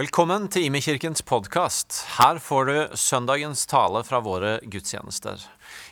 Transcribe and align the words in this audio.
Velkommen 0.00 0.46
til 0.48 0.64
Imekirkens 0.64 1.20
podkast. 1.28 1.92
Her 2.16 2.38
får 2.40 2.68
du 2.70 2.76
søndagens 2.96 3.66
tale 3.68 4.00
fra 4.06 4.22
våre 4.24 4.54
gudstjenester. 4.64 5.42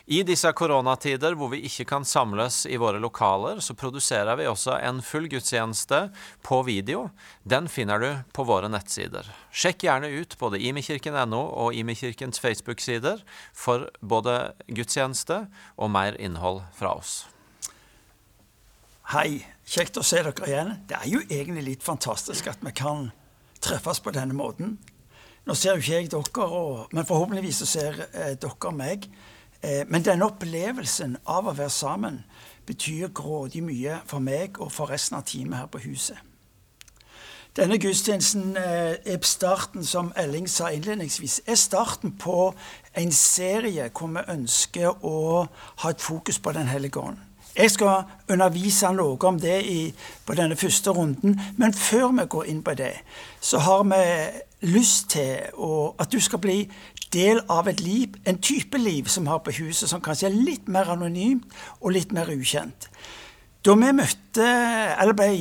I 0.09 0.23
disse 0.25 0.49
koronatider 0.57 1.35
hvor 1.37 1.51
vi 1.51 1.59
ikke 1.67 1.85
kan 1.91 2.07
samles 2.07 2.63
i 2.65 2.79
våre 2.81 2.97
lokaler, 3.03 3.59
så 3.61 3.75
produserer 3.77 4.39
vi 4.39 4.47
også 4.49 4.79
en 4.79 5.03
full 5.05 5.27
gudstjeneste 5.29 5.99
på 6.41 6.63
video. 6.65 7.03
Den 7.45 7.69
finner 7.69 8.01
du 8.01 8.07
på 8.33 8.47
våre 8.49 8.71
nettsider. 8.73 9.29
Sjekk 9.53 9.85
gjerne 9.85 10.09
ut 10.09 10.33
både 10.41 10.63
imekirken.no 10.71 11.43
og 11.67 11.77
Imekirkens 11.77 12.41
Facebook-sider 12.41 13.21
for 13.53 13.91
både 14.01 14.55
gudstjeneste 14.65 15.43
og 15.77 15.93
mer 15.99 16.17
innhold 16.17 16.63
fra 16.81 16.95
oss. 16.97 17.27
Hei, 19.13 19.43
kjekt 19.69 20.01
å 20.01 20.07
se 20.07 20.25
dere 20.25 20.49
igjen. 20.49 20.77
Det 20.89 20.97
er 20.97 21.09
jo 21.13 21.21
egentlig 21.27 21.67
litt 21.75 21.85
fantastisk 21.85 22.49
at 22.49 22.65
vi 22.65 22.73
kan 22.73 23.11
treffes 23.61 23.99
på 23.99 24.13
denne 24.15 24.33
måten. 24.33 24.77
Nå 25.47 25.55
ser 25.57 25.77
jo 25.77 25.81
ikke 25.81 25.95
jeg 25.95 26.11
dere, 26.11 26.45
og, 26.45 26.87
men 26.93 27.05
forhåpentligvis 27.05 27.63
så 27.63 27.65
ser 27.65 28.01
eh, 28.13 28.33
dere 28.39 28.71
meg. 28.75 29.09
Eh, 29.61 29.83
men 29.87 30.05
denne 30.05 30.27
opplevelsen 30.29 31.17
av 31.25 31.49
å 31.49 31.55
være 31.57 31.73
sammen 31.73 32.23
betyr 32.69 33.09
grådig 33.15 33.63
mye 33.65 34.01
for 34.07 34.21
meg 34.23 34.59
og 34.61 34.71
for 34.71 34.91
resten 34.91 35.17
av 35.17 35.25
teamet 35.27 35.63
her 35.63 35.71
på 35.71 35.81
huset. 35.87 36.19
Denne 37.57 37.79
gudstjenesten 37.81 38.57
eh, 38.57 38.99
er 39.13 39.23
starten, 39.25 39.83
som 39.83 40.13
Elling 40.15 40.45
sa 40.47 40.69
innledningsvis, 40.69 41.41
er 41.47 41.57
starten 41.57 42.13
på 42.17 42.53
en 42.93 43.11
serie 43.11 43.89
hvor 43.89 44.13
vi 44.13 44.23
ønsker 44.31 45.01
å 45.03 45.47
ha 45.81 45.89
et 45.89 46.01
fokus 46.01 46.39
på 46.39 46.53
Den 46.55 46.69
hellige 46.69 47.01
ånd. 47.01 47.17
Jeg 47.59 47.71
skal 47.73 48.03
undervise 48.31 48.87
noe 48.95 49.17
om 49.27 49.39
det 49.39 49.57
i, 49.67 49.79
på 50.25 50.35
denne 50.37 50.55
første 50.55 50.93
runden, 50.95 51.33
men 51.59 51.73
før 51.75 52.13
vi 52.15 52.25
går 52.31 52.45
inn 52.53 52.61
på 52.63 52.71
det, 52.79 52.93
så 53.43 53.59
har 53.65 53.83
vi 53.89 54.03
lyst 54.71 55.09
til 55.11 55.59
å, 55.59 55.93
at 55.99 56.07
du 56.11 56.21
skal 56.23 56.39
bli 56.39 56.59
del 57.11 57.41
av 57.51 57.67
et 57.67 57.81
liv, 57.83 58.15
en 58.23 58.39
type 58.39 58.79
liv 58.79 59.09
som 59.11 59.27
har 59.27 59.41
på 59.43 59.51
huset, 59.59 59.89
som 59.89 59.99
kanskje 60.01 60.29
er 60.29 60.37
litt 60.37 60.71
mer 60.71 60.87
anonymt 60.93 61.51
og 61.81 61.97
litt 61.97 62.15
mer 62.15 62.31
ukjent. 62.31 62.87
Da 63.65 63.75
vi 63.75 63.91
møtte, 63.91 64.47
eller 64.95 65.17
ble 65.19 65.33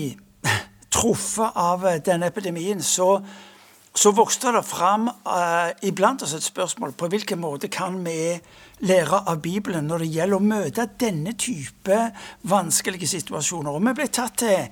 truffet 0.91 1.55
av 1.55 1.87
denne 2.03 2.33
epidemien, 2.33 2.83
så, 2.83 3.21
så 3.95 4.13
vokste 4.15 4.53
det 4.55 4.63
fram 4.69 5.09
uh, 5.09 5.71
iblant 5.83 6.23
oss 6.23 6.35
et 6.37 6.45
spørsmål 6.45 6.93
på 6.99 7.09
hvilken 7.11 7.41
måte 7.41 7.71
kan 7.73 7.97
vi 8.05 8.37
lære 8.87 9.25
av 9.27 9.41
Bibelen 9.43 9.89
når 9.91 10.05
det 10.05 10.13
gjelder 10.15 10.39
å 10.39 10.45
møte 10.45 10.87
denne 11.01 11.35
type 11.39 11.99
vanskelige 12.47 13.09
situasjoner. 13.11 13.75
Og 13.75 13.83
vi 13.89 13.97
ble 13.99 14.07
tatt 14.13 14.39
til 14.45 14.69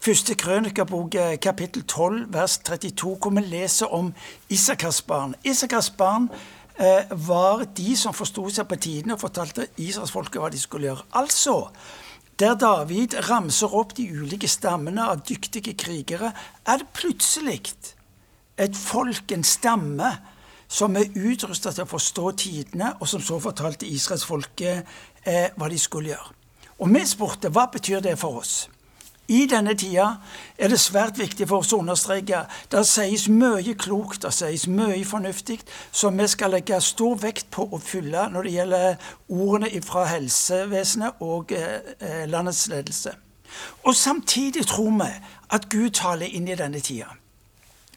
første 0.00 0.36
krønikabok, 0.38 1.14
eh, 1.14 1.36
kapittel 1.42 1.82
12, 1.82 2.26
vers 2.32 2.58
32, 2.58 3.16
hvor 3.16 3.34
vi 3.34 3.40
leser 3.40 3.92
om 3.92 4.14
Isakars 4.48 5.02
barn. 5.02 5.34
Isakars 5.44 5.90
barn 5.90 6.30
eh, 6.78 7.04
var 7.10 7.64
de 7.64 7.96
som 7.96 8.14
forsto 8.14 8.48
seg 8.48 8.68
på 8.68 8.78
tidene 8.80 9.16
og 9.16 9.24
fortalte 9.24 9.68
Israelsfolket 9.76 10.40
hva 10.40 10.50
de 10.52 10.60
skulle 10.60 10.88
gjøre. 10.88 11.06
Altså, 11.12 11.68
der 12.40 12.54
David 12.54 13.18
ramser 13.28 13.74
opp 13.76 13.96
de 13.96 14.06
ulike 14.08 14.48
stammene 14.48 15.10
av 15.10 15.24
dyktige 15.28 15.74
krigere, 15.76 16.32
er 16.64 16.80
det 16.80 16.92
plutselig 16.96 17.60
et 18.60 18.76
folk, 18.76 19.32
en 19.32 19.44
stamme, 19.44 20.10
som 20.70 20.96
er 20.96 21.10
utrusta 21.18 21.72
til 21.74 21.86
å 21.86 21.90
forstå 21.90 22.32
tidene, 22.38 22.92
og 23.00 23.08
som 23.10 23.22
så 23.24 23.40
fortalte 23.42 23.88
israelsfolket 23.90 24.84
eh, 25.26 25.48
hva 25.56 25.70
de 25.70 25.78
skulle 25.80 26.12
gjøre. 26.12 26.36
Og 26.80 26.92
vi 26.94 27.02
spurte 27.08 27.50
hva 27.52 27.66
betyr 27.72 28.04
det 28.04 28.14
for 28.20 28.40
oss. 28.40 28.68
I 29.30 29.44
denne 29.46 29.76
tida 29.78 30.06
er 30.58 30.72
det 30.72 30.80
svært 30.82 31.18
viktig 31.20 31.46
for 31.46 31.62
oss 31.62 31.70
å 31.74 31.78
understreke 31.84 32.40
det 32.72 32.80
sies 32.88 33.28
mye 33.30 33.76
klokt, 33.78 34.24
det 34.24 34.32
sies 34.34 34.64
mye 34.66 35.04
fornuftig, 35.06 35.60
som 35.94 36.18
vi 36.18 36.26
skal 36.30 36.56
legge 36.56 36.80
stor 36.82 37.14
vekt 37.22 37.46
på 37.54 37.68
å 37.70 37.78
fylle 37.78 38.26
når 38.32 38.48
det 38.48 38.54
gjelder 38.56 39.12
ordene 39.30 39.84
fra 39.86 40.08
helsevesenet 40.10 41.22
og 41.22 41.54
eh, 41.54 42.26
landets 42.26 42.66
ledelse. 42.72 43.14
Og 43.86 43.94
samtidig 43.94 44.66
tror 44.66 44.98
vi 44.98 45.10
at 45.54 45.70
Gud 45.70 45.94
taler 45.98 46.26
inn 46.26 46.50
i 46.50 46.58
denne 46.58 46.82
tida. 46.82 47.19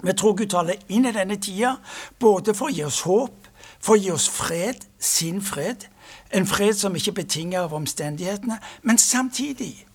Vi 0.02 0.14
tror 0.14 0.36
Gud 0.36 0.50
taler 0.52 0.80
inn 0.90 1.06
i 1.06 1.14
denne 1.16 1.38
tida 1.42 1.78
både 2.20 2.56
for 2.58 2.72
å 2.72 2.74
gi 2.74 2.84
oss 2.84 3.04
håp, 3.08 3.48
for 3.80 3.96
å 3.96 4.02
gi 4.02 4.12
oss 4.12 4.28
fred, 4.32 4.86
sin 5.00 5.42
fred, 5.42 5.88
en 6.34 6.48
fred 6.50 6.76
som 6.80 6.96
ikke 6.96 7.20
betinger 7.22 7.68
av 7.68 7.76
omstendighetene, 7.78 8.58
men 8.84 8.98
samtidig 8.98 9.86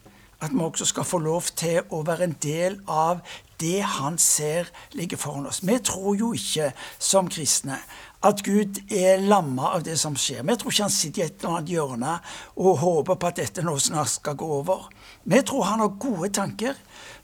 at 0.40 0.52
vi 0.54 0.62
også 0.62 0.86
skal 0.86 1.04
få 1.04 1.18
lov 1.18 1.50
til 1.58 1.80
å 1.90 2.04
være 2.06 2.28
en 2.28 2.36
del 2.42 2.78
av 2.86 3.24
det 3.58 3.80
han 3.82 4.18
ser 4.22 4.68
ligger 4.94 5.18
foran 5.18 5.48
oss. 5.50 5.64
Vi 5.66 5.78
tror 5.82 6.14
jo 6.14 6.30
ikke 6.36 6.70
som 6.98 7.26
kristne 7.30 7.80
at 8.22 8.42
Gud 8.46 8.78
er 8.90 9.18
lamma 9.22 9.72
av 9.74 9.82
det 9.86 9.96
som 9.98 10.14
skjer. 10.18 10.44
Vi 10.46 10.56
tror 10.58 10.72
ikke 10.72 10.86
han 10.86 10.94
sitter 10.94 11.22
i 11.22 11.26
et 11.26 11.42
eller 11.42 11.56
annet 11.56 11.72
hjørne 11.74 12.14
og 12.54 12.78
håper 12.84 13.18
på 13.18 13.30
at 13.30 13.40
dette 13.42 13.64
nå 13.66 13.74
snart 13.82 14.14
skal 14.14 14.38
gå 14.38 14.46
over. 14.60 14.86
Vi 15.26 15.42
tror 15.46 15.66
han 15.72 15.82
har 15.82 15.98
gode 15.98 16.30
tanker 16.34 16.78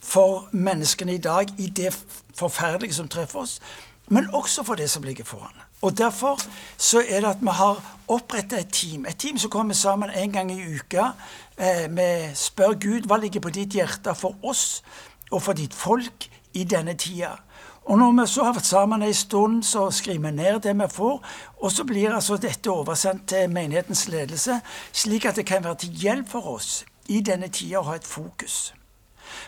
for 0.04 0.48
menneskene 0.52 1.14
i 1.14 1.22
dag 1.22 1.48
i 1.58 1.66
det 1.66 1.92
forferdelige 2.36 2.94
som 2.94 3.08
treffer 3.08 3.40
oss, 3.40 3.60
men 4.08 4.28
også 4.34 4.62
for 4.62 4.74
det 4.74 4.90
som 4.90 5.02
ligger 5.02 5.24
foran. 5.24 5.64
Og 5.82 5.98
Derfor 5.98 6.40
så 6.76 7.02
er 7.08 7.20
det 7.20 7.28
at 7.28 7.40
vi 7.40 7.52
har 7.52 7.80
oppretta 8.08 8.60
et 8.60 8.72
team. 8.72 9.06
Et 9.06 9.16
team 9.16 9.38
som 9.38 9.50
kommer 9.50 9.74
sammen 9.74 10.10
en 10.10 10.32
gang 10.32 10.52
i 10.52 10.76
uka. 10.76 11.10
Eh, 11.58 11.96
vi 11.96 12.30
spør 12.34 12.72
Gud 12.80 13.08
hva 13.08 13.16
ligger 13.20 13.40
på 13.40 13.52
ditt 13.52 13.76
hjerte 13.76 14.14
for 14.14 14.36
oss 14.42 14.82
og 15.30 15.42
for 15.42 15.52
ditt 15.52 15.74
folk 15.74 16.28
i 16.54 16.64
denne 16.64 16.94
tida. 16.94 17.36
Og 17.84 17.98
når 17.98 18.12
vi 18.12 18.26
så 18.26 18.44
har 18.44 18.54
vært 18.56 18.66
sammen 18.66 19.02
en 19.02 19.14
stund, 19.14 19.62
så 19.62 19.90
skriver 19.90 20.30
vi 20.30 20.36
ned 20.36 20.60
det 20.60 20.72
vi 20.76 20.88
får. 20.90 21.20
Og 21.60 21.72
så 21.72 21.84
blir 21.84 22.14
altså 22.14 22.36
dette 22.36 22.70
oversendt 22.70 23.28
til 23.28 23.50
menighetens 23.50 24.08
ledelse, 24.08 24.60
slik 24.92 25.24
at 25.24 25.36
det 25.36 25.46
kan 25.46 25.64
være 25.64 25.74
til 25.74 25.90
hjelp 25.90 26.28
for 26.28 26.54
oss 26.56 26.84
i 27.08 27.20
denne 27.20 27.48
tida 27.48 27.82
å 27.82 27.88
ha 27.90 27.98
et 28.00 28.08
fokus. 28.08 28.72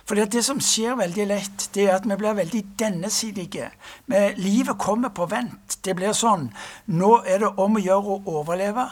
For 0.06 0.19
det 0.19 0.44
som 0.44 0.60
skjer 0.62 0.98
veldig 0.98 1.26
lett, 1.30 1.69
det 1.74 1.88
er 1.88 1.97
at 1.97 2.06
vi 2.08 2.19
blir 2.19 2.36
veldig 2.38 2.62
dennesidige. 2.78 3.70
Livet 4.36 4.78
kommer 4.78 5.14
på 5.14 5.26
vent. 5.30 5.78
Det 5.84 5.97
blir 5.97 6.14
sånn. 6.16 6.50
Nå 6.86 7.12
er 7.26 7.42
det 7.44 7.52
om 7.56 7.76
å 7.76 7.82
gjøre 7.82 8.16
å 8.16 8.38
overleve. 8.41 8.86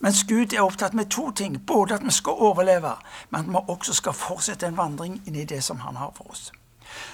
Mens 0.00 0.24
Gud 0.24 0.54
er 0.54 0.64
opptatt 0.64 0.94
med 0.96 1.10
to 1.12 1.30
ting. 1.36 1.58
Både 1.66 1.94
at 1.98 2.04
vi 2.04 2.12
skal 2.14 2.40
overleve, 2.40 2.94
men 3.30 3.40
at 3.40 3.52
vi 3.52 3.74
også 3.74 3.94
skal 3.94 4.16
fortsette 4.16 4.66
en 4.66 4.78
vandring 4.78 5.20
inn 5.26 5.36
i 5.36 5.44
det 5.44 5.60
som 5.64 5.82
han 5.84 6.00
har 6.00 6.14
for 6.16 6.32
oss. 6.32 6.48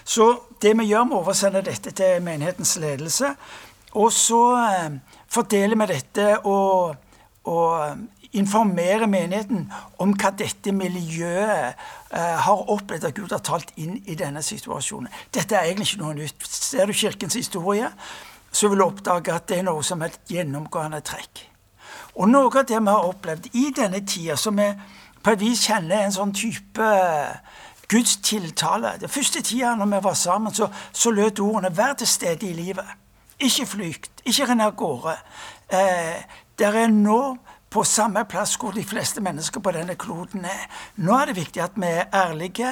Så 0.05 0.29
det 0.63 0.79
vi 0.79 0.87
gjør, 0.89 1.05
vi 1.05 1.19
oversender 1.21 1.67
dette 1.67 1.91
til 1.91 2.23
menighetens 2.23 2.77
ledelse. 2.79 3.35
Og 3.97 4.13
så 4.13 4.43
eh, 4.61 4.99
fordeler 5.29 5.77
vi 5.77 5.89
dette 5.93 6.29
og, 6.45 6.95
og 7.45 7.97
informerer 8.37 9.07
menigheten 9.07 9.67
om 10.03 10.13
hva 10.17 10.33
dette 10.37 10.73
miljøet 10.73 11.53
eh, 11.57 11.87
har 12.11 12.71
opplevd 12.71 13.05
at 13.09 13.15
Gud 13.17 13.33
har 13.35 13.43
talt 13.43 13.73
inn 13.83 13.97
i 14.07 14.15
denne 14.15 14.43
situasjonen. 14.43 15.09
Dette 15.35 15.57
er 15.57 15.67
egentlig 15.67 15.89
ikke 15.91 16.05
noe 16.05 16.15
nytt. 16.15 16.47
Ser 16.47 16.87
du 16.87 16.95
Kirkens 16.95 17.35
historie, 17.35 17.89
så 18.53 18.71
vil 18.71 18.79
du 18.79 18.85
oppdage 18.87 19.35
at 19.35 19.49
det 19.51 19.59
er 19.59 19.67
noe 19.67 19.83
som 19.85 20.03
er 20.03 20.15
et 20.15 20.31
gjennomgående 20.31 21.03
trekk. 21.05 21.43
Og 22.17 22.31
noe 22.31 22.49
av 22.49 22.65
det 22.69 22.79
vi 22.79 22.93
har 22.93 23.09
opplevd 23.11 23.51
i 23.59 23.67
denne 23.77 24.01
tida, 24.07 24.37
som 24.41 24.57
vi 24.57 24.69
på 25.23 25.35
et 25.35 25.43
vis 25.43 25.67
kjenner 25.67 26.05
en 26.05 26.15
sånn 26.15 26.33
type 26.37 26.91
Guds 27.87 28.17
tiltale 28.23 28.97
Det 28.99 29.11
første 29.11 29.43
tida 29.43 29.75
når 29.79 29.91
vi 29.93 29.99
var 30.05 30.15
sammen, 30.19 30.55
så, 30.55 30.69
så 30.93 31.11
lød 31.11 31.41
ordene 31.41 31.71
'vær 31.71 31.95
til 31.95 32.07
stede 32.07 32.47
i 32.47 32.55
livet'. 32.55 32.97
Ikke 33.39 33.67
flykt, 33.67 34.23
ikke 34.25 34.47
renn 34.49 34.61
av 34.61 34.75
gårde. 34.77 35.17
Eh, 35.69 36.23
det 36.59 36.67
er 36.67 36.89
nå 36.89 37.37
på 37.77 37.85
samme 37.85 38.25
plass 38.25 38.55
hvor 38.57 38.73
de 38.73 38.85
fleste 38.85 39.21
mennesker 39.21 39.61
på 39.61 39.73
denne 39.77 39.99
kloden 40.01 40.47
er. 40.49 40.63
Nå 40.97 41.13
er 41.21 41.29
det 41.29 41.37
viktig 41.37 41.61
at 41.61 41.77
vi 41.77 41.91
er 41.91 42.09
ærlige, 42.15 42.71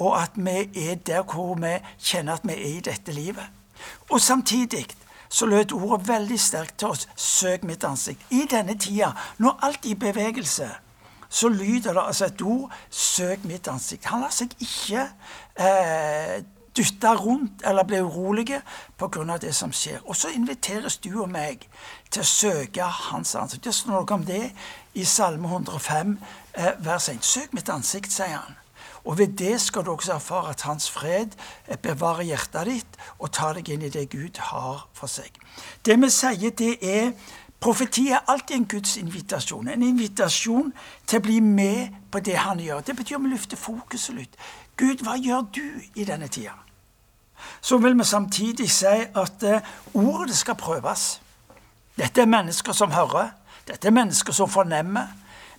og 0.00 0.16
at 0.22 0.34
vi 0.34 0.88
er 0.90 0.98
der 1.06 1.22
hvor 1.22 1.54
vi 1.54 1.76
kjenner 1.98 2.40
at 2.40 2.48
vi 2.48 2.56
er 2.56 2.66
i 2.72 2.80
dette 2.90 3.14
livet. 3.14 3.46
Og 4.10 4.20
samtidig 4.20 4.86
så 5.28 5.46
lød 5.46 5.72
ordet 5.72 6.08
veldig 6.08 6.40
sterkt 6.40 6.78
til 6.78 6.88
oss 6.88 7.08
'søk 7.16 7.62
mitt 7.62 7.84
ansikt'. 7.84 8.26
I 8.30 8.46
denne 8.50 8.78
tida, 8.78 9.12
når 9.38 9.58
alt 9.62 9.86
er 9.86 9.90
i 9.90 9.94
bevegelse, 9.94 10.70
så 11.28 11.48
lyder 11.48 11.92
det 11.92 12.02
altså 12.06 12.24
et 12.24 12.42
ord 12.42 12.72
'søk 12.90 13.44
mitt 13.44 13.68
ansikt'. 13.68 14.08
Han 14.08 14.20
lar 14.20 14.30
seg 14.30 14.50
ikke 14.60 15.08
eh, 15.60 16.42
dytte 16.76 17.14
rundt 17.14 17.62
eller 17.66 17.84
bli 17.84 18.00
urolige 18.00 18.62
pga. 18.98 19.36
det 19.36 19.54
som 19.54 19.72
skjer. 19.72 19.98
Og 20.04 20.16
så 20.16 20.28
inviteres 20.28 20.96
du 20.96 21.22
og 21.22 21.28
meg 21.28 21.68
til 22.10 22.22
å 22.22 22.28
søke 22.28 22.86
Hans 23.10 23.34
ansikt. 23.38 23.64
Det 23.64 23.74
står 23.74 23.92
noe 23.92 24.14
om 24.16 24.24
det 24.26 24.50
i 24.98 25.04
Salme 25.04 25.48
105, 25.48 26.16
eh, 26.54 26.72
vers 26.78 27.08
1. 27.08 27.24
Søk 27.24 27.52
mitt 27.52 27.68
ansikt, 27.68 28.12
sier 28.12 28.36
han. 28.36 28.56
Og 29.04 29.18
ved 29.18 29.36
det 29.38 29.60
skal 29.60 29.84
du 29.84 29.90
også 29.90 30.12
erfare 30.12 30.50
at 30.50 30.62
Hans 30.62 30.90
fred 30.90 31.36
eh, 31.68 31.76
bevarer 31.76 32.22
hjertet 32.22 32.66
ditt 32.66 32.98
og 33.18 33.32
tar 33.32 33.54
deg 33.54 33.68
inn 33.68 33.82
i 33.82 33.92
det 33.92 34.08
Gud 34.10 34.38
har 34.50 34.88
for 34.92 35.06
seg. 35.06 35.30
Det 35.84 35.96
vi 36.00 36.10
sier, 36.10 36.50
det 36.50 36.78
er 36.82 37.12
Profeti 37.60 38.06
er 38.08 38.24
alltid 38.26 38.56
en 38.56 38.64
Guds 38.64 38.96
invitasjon. 38.96 39.68
En 39.68 39.82
invitasjon 39.84 40.70
til 41.06 41.20
å 41.20 41.22
bli 41.26 41.42
med 41.44 41.92
på 42.10 42.22
det 42.24 42.38
han 42.40 42.56
gjør. 42.58 42.80
Det 42.80 42.96
betyr 42.96 43.18
å 43.18 43.28
løfte 43.28 43.58
fokuset 43.60 44.16
litt. 44.16 44.38
Gud, 44.80 45.04
hva 45.04 45.18
gjør 45.20 45.44
du 45.52 45.66
i 45.92 46.08
denne 46.08 46.32
tida? 46.32 46.56
så 47.60 47.78
vil 47.78 47.98
vi 47.98 48.04
samtidig 48.04 48.70
si 48.70 48.86
at 49.14 49.42
eh, 49.42 49.60
ordet 49.94 50.36
skal 50.36 50.54
prøves. 50.54 51.20
Dette 52.00 52.22
er 52.24 52.26
mennesker 52.26 52.72
som 52.72 52.92
hører. 52.96 53.34
Dette 53.68 53.88
er 53.88 53.92
mennesker 53.92 54.32
som 54.32 54.48
fornemmer. 54.48 55.10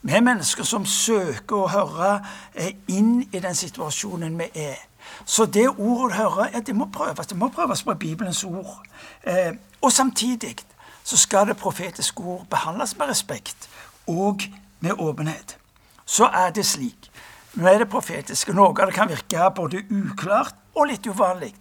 Vi 0.01 0.15
er 0.17 0.23
mennesker 0.25 0.65
som 0.65 0.85
søker 0.89 1.59
å 1.59 1.67
høre 1.69 2.15
eh, 2.57 2.73
inn 2.89 3.19
i 3.29 3.41
den 3.43 3.53
situasjonen 3.55 4.39
vi 4.39 4.47
er. 4.57 4.79
Så 5.25 5.45
det 5.45 5.67
ordet 5.69 6.17
hører, 6.17 6.49
ja, 6.55 6.63
det 6.65 6.73
må 6.75 6.87
prøves. 6.93 7.29
Det 7.29 7.37
må 7.37 7.51
prøves 7.53 7.83
på 7.85 7.93
Bibelens 7.93 8.43
ord. 8.43 8.81
Eh, 9.21 9.53
og 9.81 9.93
samtidig 9.93 10.55
så 11.03 11.17
skal 11.17 11.47
det 11.47 11.59
profetiske 11.61 12.23
ord 12.25 12.47
behandles 12.49 12.97
med 12.97 13.13
respekt 13.13 13.69
og 14.09 14.41
med 14.79 14.97
åpenhet. 14.97 15.57
Så 16.05 16.25
er 16.25 16.49
det 16.49 16.65
slik. 16.65 17.11
Nå 17.53 17.67
er 17.69 17.83
det 17.83 17.91
profetiske. 17.91 18.53
Noe 18.57 18.73
av 18.73 18.89
det 18.89 18.97
kan 18.97 19.09
virke 19.11 19.49
både 19.55 19.85
uklart 19.91 20.57
og 20.73 20.89
litt 20.89 21.05
uvanlig. 21.05 21.53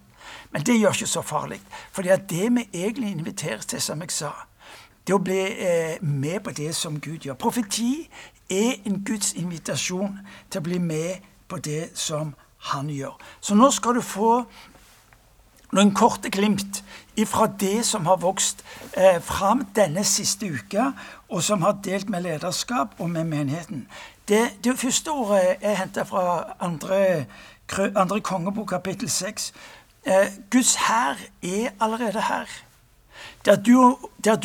Men 0.51 0.65
det 0.65 0.79
gjør 0.79 0.97
ikke 0.97 1.13
så 1.13 1.21
farlig. 1.21 1.59
For 1.91 2.01
det 2.01 2.47
vi 2.55 2.69
egentlig 2.73 3.11
inviteres 3.11 3.65
til, 3.65 3.81
som 3.81 4.01
jeg 4.01 4.11
sa, 4.11 4.31
det 5.07 5.15
å 5.15 5.21
bli 5.23 5.39
eh, 5.39 6.01
med 6.01 6.43
på 6.45 6.53
det 6.55 6.73
som 6.75 6.99
Gud 7.01 7.25
gjør. 7.25 7.39
Profeti 7.39 8.09
er 8.51 8.81
en 8.85 9.01
Guds 9.05 9.33
invitasjon 9.39 10.19
til 10.49 10.61
å 10.61 10.65
bli 10.65 10.79
med 10.79 11.25
på 11.49 11.57
det 11.57 11.91
som 11.97 12.35
han 12.71 12.89
gjør. 12.89 13.17
Så 13.41 13.57
nå 13.57 13.71
skal 13.73 13.97
du 13.97 14.03
få 14.05 14.43
noen 15.71 15.93
korte 15.95 16.29
glimt 16.29 16.81
ifra 17.19 17.47
det 17.59 17.85
som 17.87 18.05
har 18.05 18.19
vokst 18.21 18.63
eh, 18.93 19.19
fram 19.23 19.65
denne 19.75 20.03
siste 20.07 20.49
uka, 20.51 20.91
og 21.31 21.43
som 21.43 21.63
har 21.65 21.79
delt 21.83 22.09
med 22.11 22.25
lederskap 22.27 22.99
og 22.99 23.09
med 23.09 23.29
menigheten. 23.31 23.85
Det, 24.27 24.43
det 24.63 24.77
første 24.79 25.11
ordet 25.11 25.57
er 25.61 25.79
henta 25.79 26.03
fra 26.07 26.55
andre, 26.59 27.25
andre 27.95 28.19
kongebok, 28.19 28.69
kapittel 28.75 29.09
6. 29.09 29.53
Eh, 30.05 30.27
Guds 30.51 30.75
hær 30.75 31.19
er 31.43 31.71
allerede 31.79 32.21
her. 32.27 32.51
Der 33.45 33.55
du, 33.55 33.77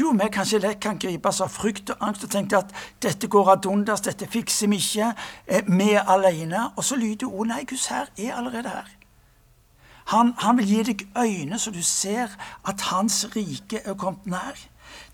og 0.09 0.19
vi 0.19 0.29
kanskje 0.33 0.59
lett 0.59 0.81
kan 0.81 0.99
gripes 0.99 1.41
av 1.41 1.53
frykt 1.53 1.91
og 1.91 1.97
angst 2.01 2.25
og 2.25 2.31
tenke 2.33 2.57
at 2.57 2.73
dette 3.03 3.29
går 3.29 3.51
ad 3.53 3.67
undas, 3.67 4.01
dette 4.01 4.27
fikser 4.27 4.71
vi 4.73 4.77
ikke, 4.81 5.13
eh, 5.47 5.63
vi 5.67 5.91
er 5.93 6.09
alene. 6.09 6.71
Og 6.77 6.85
så 6.85 6.97
lyder 6.97 7.27
ordet 7.27 7.49
nei, 7.49 7.65
Guds 7.65 7.87
her 7.87 8.07
er 8.19 8.35
allerede 8.37 8.69
her. 8.69 8.89
Han, 10.07 10.35
han, 10.39 10.59
vil 10.59 10.69
gi 10.71 10.83
deg 10.83 11.07
øyne 11.19 11.59
så 11.59 11.71
du 11.75 11.83
ser 11.83 12.31
at 12.69 12.81
hans 12.93 13.25
rike 13.37 13.81
er 13.85 13.95
kommet 13.99 14.27
nær. 14.27 14.61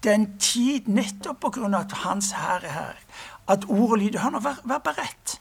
Det 0.03 0.11
er 0.11 0.15
en 0.15 0.39
tid 0.39 0.89
nettopp 0.89 1.41
på 1.41 1.51
grunn 1.57 1.75
av 1.75 1.87
at 1.87 1.95
hans 2.05 2.33
hær 2.37 2.61
er 2.61 2.75
her, 2.75 2.99
at 3.49 3.65
ordet 3.69 4.03
lyder 4.03 4.21
Hør 4.21 4.35
nå, 4.37 4.43
vær, 4.45 4.61
vær 4.69 4.83
beredt. 4.85 5.39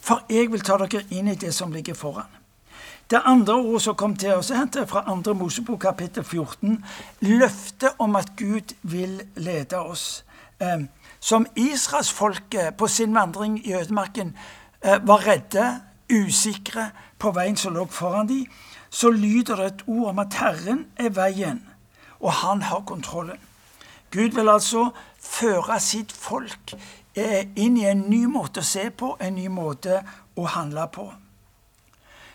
For 0.00 0.20
jeg 0.28 0.50
vil 0.52 0.62
ta 0.64 0.76
dere 0.80 1.06
inn 1.10 1.30
i 1.32 1.38
det 1.38 1.54
som 1.54 1.72
ligger 1.72 1.96
foran. 1.96 2.39
Det 3.10 3.22
andre 3.24 3.54
ordet 3.54 3.82
som 3.82 3.94
kom 3.94 4.12
til 4.16 4.34
oss, 4.34 4.50
er 4.50 4.86
fra 4.86 5.02
2. 5.24 5.34
Mosebok 5.34 5.80
kapittel 5.80 6.24
14. 6.24 6.84
Løftet 7.20 7.88
om 7.98 8.16
at 8.16 8.32
Gud 8.36 8.74
vil 8.82 9.22
lede 9.36 9.78
oss. 9.78 10.24
Som 11.20 11.46
israelsfolket 11.56 12.76
på 12.78 12.86
sin 12.86 13.14
vandring 13.14 13.66
i 13.66 13.74
ødemarken 13.74 14.36
eh, 14.84 15.06
var 15.06 15.26
redde, 15.26 15.80
usikre 16.12 16.90
på 17.18 17.32
veien 17.34 17.56
som 17.56 17.74
lå 17.74 17.86
foran 17.90 18.28
dem, 18.28 18.46
så 18.90 19.10
lyder 19.10 19.56
det 19.56 19.66
et 19.66 19.82
ord 19.86 20.08
om 20.08 20.18
at 20.18 20.34
Herren 20.34 20.86
er 20.96 21.10
veien, 21.10 21.64
og 22.20 22.32
han 22.32 22.62
har 22.62 22.80
kontrollen. 22.86 23.38
Gud 24.10 24.30
vil 24.38 24.48
altså 24.48 24.90
føre 25.18 25.80
sitt 25.80 26.12
folk 26.12 26.74
eh, 27.14 27.46
inn 27.56 27.76
i 27.76 27.88
en 27.90 28.06
ny 28.10 28.24
måte 28.26 28.62
å 28.62 28.66
se 28.66 28.86
på, 28.90 29.16
en 29.20 29.34
ny 29.34 29.48
måte 29.48 29.98
å 30.36 30.46
handle 30.46 30.86
på. 30.94 31.08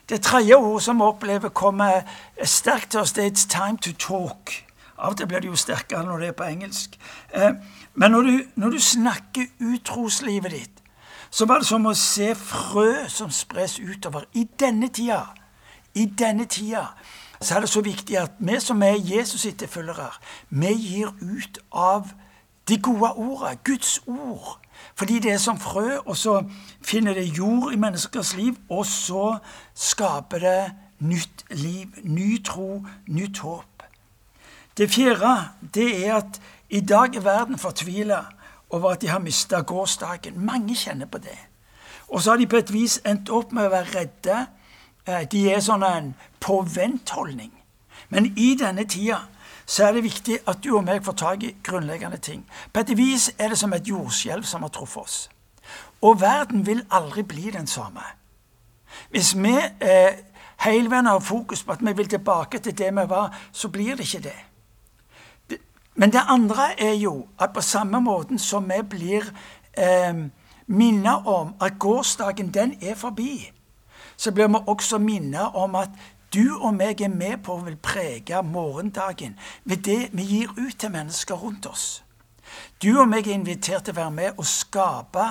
Det 0.10 0.22
tredje 0.22 0.56
ordet 0.56 0.84
som 0.84 0.98
vi 0.98 1.02
opplever, 1.02 1.50
kommer 1.50 2.02
sterkt 2.44 2.92
til 2.92 3.00
oss. 3.00 3.14
Det 3.14 3.26
er 3.26 3.30
'it's 3.30 3.48
time 3.50 3.78
to 3.78 3.92
talk'. 3.92 4.66
Av 4.98 5.10
og 5.12 5.18
til 5.18 5.28
blir 5.28 5.40
det 5.40 5.48
jo 5.48 5.56
sterkere 5.56 6.06
når 6.06 6.18
det 6.18 6.28
er 6.28 6.32
på 6.32 6.44
engelsk. 6.44 7.00
Eh, 7.34 7.52
men 7.94 8.12
når 8.12 8.22
du, 8.22 8.40
når 8.56 8.70
du 8.70 8.80
snakker 8.80 9.46
ut 9.60 9.82
troslivet 9.86 10.52
ditt, 10.52 10.72
så 11.30 11.46
var 11.46 11.58
det 11.58 11.68
som 11.68 11.86
å 11.86 11.94
se 11.94 12.36
frø 12.36 13.08
som 13.08 13.32
spres 13.32 13.80
utover. 13.80 14.24
I 14.34 14.48
denne 14.60 14.88
tida, 14.88 15.20
i 15.94 16.06
denne 16.06 16.46
tida, 16.46 16.86
så 17.42 17.56
er 17.56 17.60
det 17.60 17.70
så 17.70 17.82
viktig 17.82 18.18
at 18.18 18.32
vi 18.40 18.60
som 18.60 18.84
er 18.84 18.96
Jesus-etterfølgere, 18.96 20.10
vi 20.50 20.74
gir 20.74 21.08
ut 21.08 21.60
av 21.72 22.10
de 22.68 22.78
gode 22.78 23.12
ordene, 23.12 23.58
Guds 23.64 24.02
ord. 24.08 24.60
Fordi 24.96 25.20
det 25.20 25.32
er 25.32 25.38
som 25.38 25.60
frø, 25.60 25.98
og 26.06 26.18
så 26.18 26.44
finner 26.82 27.14
det 27.14 27.38
jord 27.38 27.74
i 27.74 27.80
menneskers 27.80 28.36
liv, 28.36 28.56
og 28.70 28.86
så 28.86 29.38
skaper 29.76 30.40
det 30.40 30.72
nytt 31.00 31.46
liv, 31.50 31.88
ny 32.04 32.44
tro, 32.44 32.86
nytt 33.08 33.40
håp. 33.44 33.84
Det 34.78 34.90
fjerde 34.92 35.36
det 35.74 35.90
er 36.08 36.16
at 36.16 36.40
i 36.70 36.82
dag 36.82 37.16
er 37.16 37.22
verden 37.22 37.60
fortvila 37.60 38.24
over 38.70 38.92
at 38.92 39.02
de 39.02 39.08
har 39.08 39.20
mista 39.20 39.62
gårsdagen. 39.62 40.46
Mange 40.46 40.76
kjenner 40.76 41.06
på 41.06 41.18
det. 41.18 41.38
Og 42.08 42.22
så 42.22 42.32
har 42.32 42.38
de 42.38 42.48
på 42.48 42.58
et 42.58 42.74
vis 42.74 43.00
endt 43.06 43.30
opp 43.30 43.54
med 43.54 43.68
å 43.68 43.74
være 43.74 44.00
redde. 44.00 44.40
Eh, 45.06 45.24
de 45.32 45.46
er 45.52 45.64
sånn 45.64 45.84
en 45.84 46.14
påventholdning. 46.44 47.52
Men 48.10 48.34
i 48.38 48.56
denne 48.60 48.86
tida 48.90 49.22
så 49.66 49.88
er 49.88 49.92
det 49.94 50.04
viktig 50.04 50.40
at 50.48 50.64
du 50.64 50.76
og 50.78 50.84
meg 50.86 51.04
får 51.06 51.18
tak 51.18 51.44
i 51.44 51.56
grunnleggende 51.64 52.18
ting. 52.18 52.46
På 52.74 52.80
et 52.80 52.98
vis 52.98 53.32
er 53.40 53.50
det 53.50 53.58
som 53.58 53.74
et 53.74 53.88
jordskjelv 53.88 54.44
som 54.44 54.62
har 54.62 54.70
truffet 54.70 55.02
oss. 55.02 55.18
Og 56.02 56.22
verden 56.22 56.66
vil 56.66 56.86
aldri 56.92 57.24
bli 57.24 57.50
den 57.52 57.68
samme. 57.68 58.04
Hvis 59.10 59.36
vi 59.38 59.56
eh, 59.82 60.14
hele 60.60 61.08
har 61.08 61.20
fokus 61.20 61.64
på 61.64 61.72
at 61.72 61.86
vi 61.86 61.94
vil 61.94 62.08
tilbake 62.08 62.60
til 62.60 62.78
det 62.78 62.92
vi 62.92 63.10
var, 63.10 63.38
så 63.52 63.70
blir 63.70 63.96
det 63.96 64.06
ikke 64.06 64.30
det. 64.30 64.40
Men 65.96 66.12
det 66.12 66.22
andre 66.28 66.82
er 66.82 66.94
jo 66.94 67.28
at 67.40 67.54
på 67.54 67.62
samme 67.62 68.02
måten 68.02 68.40
som 68.40 68.70
vi 68.70 68.82
blir 68.90 69.24
eh, 69.78 70.16
minnet 70.68 71.26
om 71.26 71.54
at 71.62 71.80
gårsdagen 71.80 72.54
den 72.54 72.78
er 72.82 72.96
forbi, 72.96 73.52
så 74.18 74.32
blir 74.32 74.48
vi 74.48 74.56
også 74.68 74.98
minnet 74.98 75.56
om 75.56 75.76
at 75.76 75.90
du 76.36 76.58
og 76.60 76.74
meg 76.76 77.02
er 77.02 77.14
med 77.14 77.40
på 77.46 77.56
å 77.56 77.64
vil 77.66 77.78
prege 77.80 78.42
morgendagen 78.44 79.38
ved 79.64 79.86
det 79.88 80.02
vi 80.12 80.26
gir 80.28 80.52
ut 80.58 80.76
til 80.80 80.92
mennesker 80.92 81.40
rundt 81.40 81.70
oss. 81.70 81.86
Du 82.84 83.00
og 83.00 83.08
meg 83.10 83.28
er 83.28 83.38
invitert 83.40 83.88
til 83.88 83.96
å 83.96 84.02
være 84.02 84.16
med 84.16 84.42
og 84.42 84.48
skape 84.48 85.24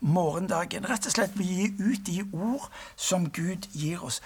morgendagen. 0.00 0.86
Rett 0.88 1.08
og 1.08 1.14
slett 1.14 1.34
vi 1.38 1.48
gir 1.50 1.74
ut 1.82 2.06
de 2.06 2.22
ord 2.32 2.68
som 2.96 3.26
Gud 3.30 3.66
gir 3.74 4.04
oss. 4.06 4.20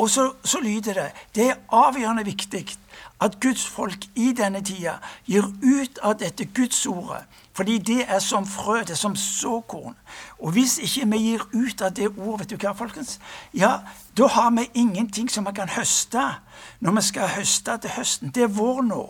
Og 0.00 0.08
så, 0.10 0.30
så 0.44 0.60
lyder 0.62 0.94
det 0.94 1.08
det 1.34 1.48
er 1.50 1.58
avgjørende 1.76 2.24
viktig 2.24 2.62
at 3.20 3.40
Guds 3.42 3.66
folk 3.66 4.06
i 4.14 4.30
denne 4.36 4.62
tida 4.64 4.96
gir 5.26 5.44
ut 5.44 5.98
av 6.02 6.16
dette 6.22 6.46
Gudsordet. 6.54 7.26
Fordi 7.60 7.78
det 7.78 8.04
er 8.08 8.18
som 8.18 8.46
frø, 8.46 8.78
det 8.78 8.90
er 8.90 8.94
som 8.94 9.16
såkorn. 9.16 9.96
Og 10.38 10.50
hvis 10.50 10.78
ikke 10.78 11.10
vi 11.10 11.18
gir 11.18 11.42
ut 11.52 11.82
av 11.82 11.90
det 11.92 12.06
ordet, 12.08 12.38
vet 12.40 12.54
du 12.54 12.62
hva, 12.62 12.70
folkens? 12.72 13.18
Ja, 13.52 13.82
da 14.16 14.28
har 14.32 14.48
vi 14.56 14.64
ingenting 14.74 15.28
som 15.28 15.44
vi 15.44 15.52
kan 15.52 15.68
høste 15.68 16.22
når 16.80 16.96
vi 16.96 17.02
skal 17.10 17.28
høste 17.34 17.74
til 17.82 17.92
høsten. 17.98 18.32
Det 18.32 18.46
er 18.46 18.54
vår 18.56 18.80
nå. 18.86 19.02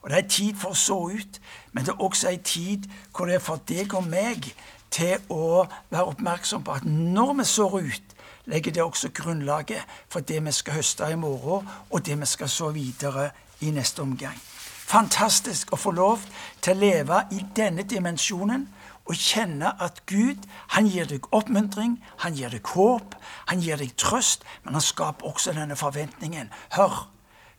Og 0.00 0.08
det 0.08 0.16
er 0.16 0.32
tid 0.32 0.56
for 0.62 0.72
å 0.72 0.80
så 0.80 0.96
ut, 1.12 1.36
men 1.76 1.84
det 1.84 1.92
er 1.92 2.00
også 2.08 2.30
ei 2.32 2.40
tid 2.40 2.88
hvor 3.12 3.28
det 3.28 3.36
er 3.36 3.44
for 3.50 3.60
deg 3.68 3.92
og 4.00 4.08
meg 4.08 4.48
til 4.88 5.20
å 5.28 5.66
være 5.92 6.08
oppmerksom 6.14 6.64
på 6.64 6.78
at 6.78 6.88
når 6.88 7.36
vi 7.42 7.48
sår 7.52 7.78
ut, 7.82 8.16
legger 8.48 8.78
det 8.78 8.86
også 8.88 9.12
grunnlaget 9.12 9.84
for 10.08 10.24
det 10.24 10.40
vi 10.40 10.56
skal 10.56 10.80
høste 10.80 11.12
i 11.12 11.20
morgen, 11.20 11.68
og 11.90 12.00
det 12.00 12.16
vi 12.16 12.32
skal 12.32 12.48
så 12.48 12.72
videre 12.72 13.28
i 13.60 13.76
neste 13.76 14.00
omgang. 14.08 14.40
Fantastisk 14.84 15.72
å 15.72 15.80
få 15.80 15.94
lov 15.96 16.24
til 16.62 16.74
å 16.74 16.80
leve 16.80 17.22
i 17.32 17.40
denne 17.56 17.86
dimensjonen 17.88 18.66
og 19.04 19.16
kjenne 19.20 19.72
at 19.84 20.02
Gud 20.08 20.44
han 20.76 20.88
gir 20.88 21.08
deg 21.08 21.26
oppmuntring, 21.34 21.98
han 22.24 22.36
gir 22.36 22.52
deg 22.52 22.68
håp, 22.72 23.16
han 23.50 23.60
gir 23.64 23.80
deg 23.80 23.92
trøst, 24.00 24.44
men 24.64 24.76
han 24.76 24.84
skaper 24.84 25.28
også 25.28 25.52
denne 25.56 25.76
forventningen. 25.76 26.52
Hør, 26.76 27.08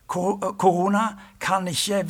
korona 0.06 1.06
kan 1.42 1.66
ikke 1.70 2.02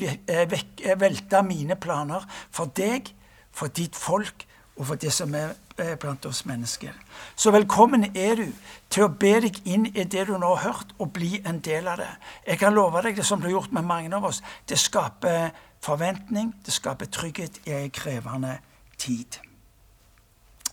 velte 1.01 1.43
mine 1.45 1.77
planer 1.81 2.25
for 2.51 2.73
deg, 2.77 3.13
for 3.53 3.73
ditt 3.73 3.97
folk 3.97 4.45
og 4.77 4.91
for 4.91 5.01
det 5.01 5.13
som 5.17 5.33
er 5.37 5.57
blant 5.77 6.27
oss 6.27 6.45
mennesker. 6.47 6.93
Så 7.37 7.51
velkommen 7.51 8.05
er 8.17 8.35
du 8.35 8.47
til 8.91 9.05
å 9.05 9.09
be 9.09 9.35
deg 9.41 9.61
inn 9.65 9.87
i 9.87 10.05
det 10.05 10.27
du 10.29 10.37
nå 10.39 10.55
har 10.55 10.73
hørt, 10.73 10.95
og 10.99 11.13
bli 11.13 11.43
en 11.45 11.61
del 11.61 11.89
av 11.89 12.01
det. 12.01 12.11
Jeg 12.47 12.59
kan 12.59 12.75
love 12.75 13.03
deg 13.03 13.17
det 13.17 13.27
som 13.27 13.41
blir 13.41 13.51
gjort 13.51 13.73
med 13.73 13.85
mange 13.85 14.17
av 14.17 14.25
oss. 14.25 14.43
Det 14.69 14.79
skaper 14.79 15.51
forventning, 15.85 16.55
det 16.67 16.73
skaper 16.73 17.07
trygghet 17.07 17.61
i 17.67 17.73
en 17.77 17.91
krevende 17.91 18.59
tid. 18.99 19.39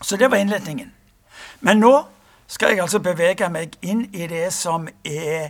Så 0.01 0.17
det 0.17 0.31
var 0.31 0.37
innledningen. 0.37 0.91
Men 1.59 1.79
nå 1.79 1.93
skal 2.47 2.69
jeg 2.69 2.81
altså 2.81 2.99
bevege 2.99 3.49
meg 3.49 3.77
inn 3.81 4.07
i 4.13 4.27
det 4.27 4.53
som 4.53 4.87
er 5.05 5.49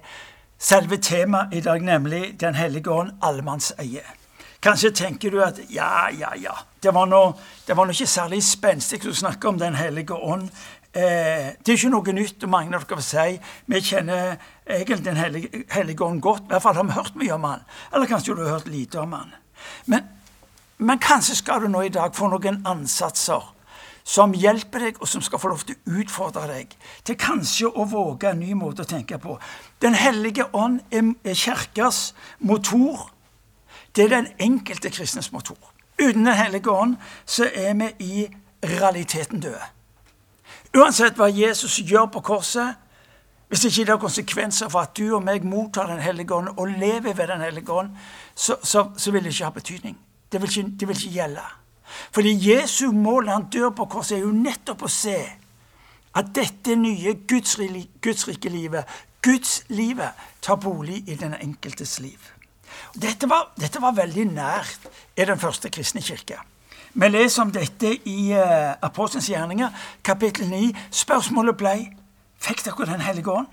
selve 0.57 0.98
temaet 0.98 1.53
i 1.53 1.62
dag, 1.62 1.81
nemlig 1.81 2.39
Den 2.39 2.55
hellige 2.55 2.91
ånd, 2.91 3.12
allemannseie. 3.22 4.03
Kanskje 4.63 4.93
tenker 4.96 5.32
du 5.32 5.41
at 5.43 5.60
ja, 5.70 6.08
ja, 6.15 6.32
ja. 6.39 6.53
Det 6.84 6.93
var 6.96 7.08
nå, 7.08 7.24
ikke 7.67 8.08
særlig 8.08 8.39
spenstig 8.48 9.01
å 9.08 9.15
snakke 9.15 9.50
om 9.50 9.60
Den 9.60 9.75
hellige 9.75 10.15
ånd. 10.15 10.48
Eh, 10.93 11.55
det 11.60 11.74
er 11.74 11.79
ikke 11.79 11.89
noe 11.91 12.13
nytt, 12.15 12.43
og 12.46 12.51
mange 12.53 12.77
av 12.77 12.86
dere 12.86 13.00
vil 13.00 13.05
si 13.08 13.39
vi 13.65 13.82
kjenner 13.82 14.36
egentlig 14.67 15.05
Den 15.10 15.20
hellige, 15.20 15.63
hellige 15.74 16.05
ånd 16.05 16.22
godt. 16.22 16.46
I 16.48 16.53
hvert 16.53 16.63
fall 16.63 16.77
har 16.79 16.88
vi 16.88 17.00
hørt 17.00 17.17
mye 17.20 17.34
om 17.36 17.48
han. 17.50 17.65
Eller 17.91 18.08
kanskje 18.08 18.36
du 18.38 18.43
har 18.46 18.55
hørt 18.55 18.70
lite 18.72 19.01
om 19.01 19.17
han. 19.17 19.34
Men, 19.86 20.08
men 20.77 21.01
kanskje 21.01 21.36
skal 21.41 21.65
du 21.65 21.67
nå 21.67 21.82
i 21.84 21.91
dag 21.91 22.15
få 22.15 22.29
noen 22.32 22.62
ansatser 22.67 23.50
som 24.03 24.36
hjelper 24.36 24.84
deg, 24.84 24.98
og 25.00 25.08
som 25.08 25.24
skal 25.24 25.39
få 25.39 25.51
lov 25.51 25.63
til 25.63 25.75
å 25.75 26.00
utfordre 26.03 26.43
deg 26.50 26.74
til 27.08 27.17
kanskje 27.20 27.72
å 27.72 27.86
våge 27.88 28.32
en 28.32 28.41
ny 28.43 28.55
måte 28.60 28.84
å 28.84 28.89
tenke 28.89 29.20
på. 29.20 29.38
Den 29.84 29.96
hellige 29.96 30.50
ånd 30.51 30.82
er 30.91 31.36
kirkas 31.36 32.13
motor. 32.39 33.12
Det 33.96 34.04
er 34.04 34.10
den 34.10 34.28
enkelte 34.40 34.90
kristnes 34.90 35.32
motor. 35.32 35.58
Uten 36.02 36.26
Den 36.26 36.36
hellige 36.36 36.72
ånd 36.72 36.96
så 37.26 37.50
er 37.54 37.74
vi 37.74 37.90
i 38.00 38.28
realiteten 38.64 39.40
døde. 39.40 39.62
Uansett 40.78 41.18
hva 41.18 41.28
Jesus 41.30 41.78
gjør 41.86 42.06
på 42.06 42.20
korset, 42.20 42.76
hvis 43.48 43.66
ikke 43.66 43.86
det 43.86 43.90
har 43.90 44.02
konsekvenser 44.02 44.70
for 44.70 44.80
at 44.80 44.98
du 44.98 45.16
og 45.16 45.22
meg 45.24 45.44
mottar 45.46 45.86
Den 45.88 46.02
hellige 46.02 46.34
ånd 46.34 46.48
og 46.58 46.68
lever 46.68 47.14
ved 47.14 47.28
Den 47.28 47.42
hellige 47.42 47.72
ånd, 47.72 47.90
så, 48.36 48.56
så, 48.64 48.90
så 48.98 49.12
vil 49.12 49.24
det 49.24 49.34
ikke 49.34 49.44
ha 49.44 49.52
betydning. 49.52 49.98
Det 50.32 50.42
vil 50.42 50.50
ikke, 50.50 50.70
det 50.80 50.88
vil 50.88 50.98
ikke 50.98 51.14
gjelde. 51.14 51.44
Fordi 52.12 52.52
Jesu 52.52 52.92
mål 52.92 53.26
når 53.26 53.34
han 53.34 53.50
dør 53.54 53.70
på 53.70 53.86
korset, 53.86 54.18
er 54.18 54.22
jo 54.22 54.32
nettopp 54.32 54.82
å 54.84 54.90
se 54.90 55.18
at 56.16 56.34
dette 56.36 56.76
nye 56.76 57.14
gudsrike 57.30 58.50
livet, 58.50 58.86
Guds 59.22 59.64
livet, 59.70 60.10
tar 60.42 60.56
bolig 60.56 61.04
i 61.08 61.16
den 61.16 61.34
enkeltes 61.34 62.00
liv. 62.00 62.33
Dette 62.94 63.30
var, 63.30 63.51
dette 63.60 63.82
var 63.82 63.96
veldig 63.98 64.27
nært 64.34 64.88
i 65.18 65.25
den 65.25 65.39
første 65.39 65.70
kristne 65.74 66.01
kirke. 66.01 66.38
Vi 66.94 67.10
leser 67.10 67.42
om 67.42 67.51
dette 67.51 67.96
i 68.10 68.34
uh, 68.38 68.75
Apostelens 68.86 69.32
gjerninger, 69.32 69.70
kapittel 70.06 70.50
9. 70.51 70.72
Spørsmålet 70.94 71.58
ble 71.58 71.75
Fikk 72.44 72.65
dere 72.65 72.89
Den 72.92 73.01
hellige 73.01 73.32
ånd 73.32 73.48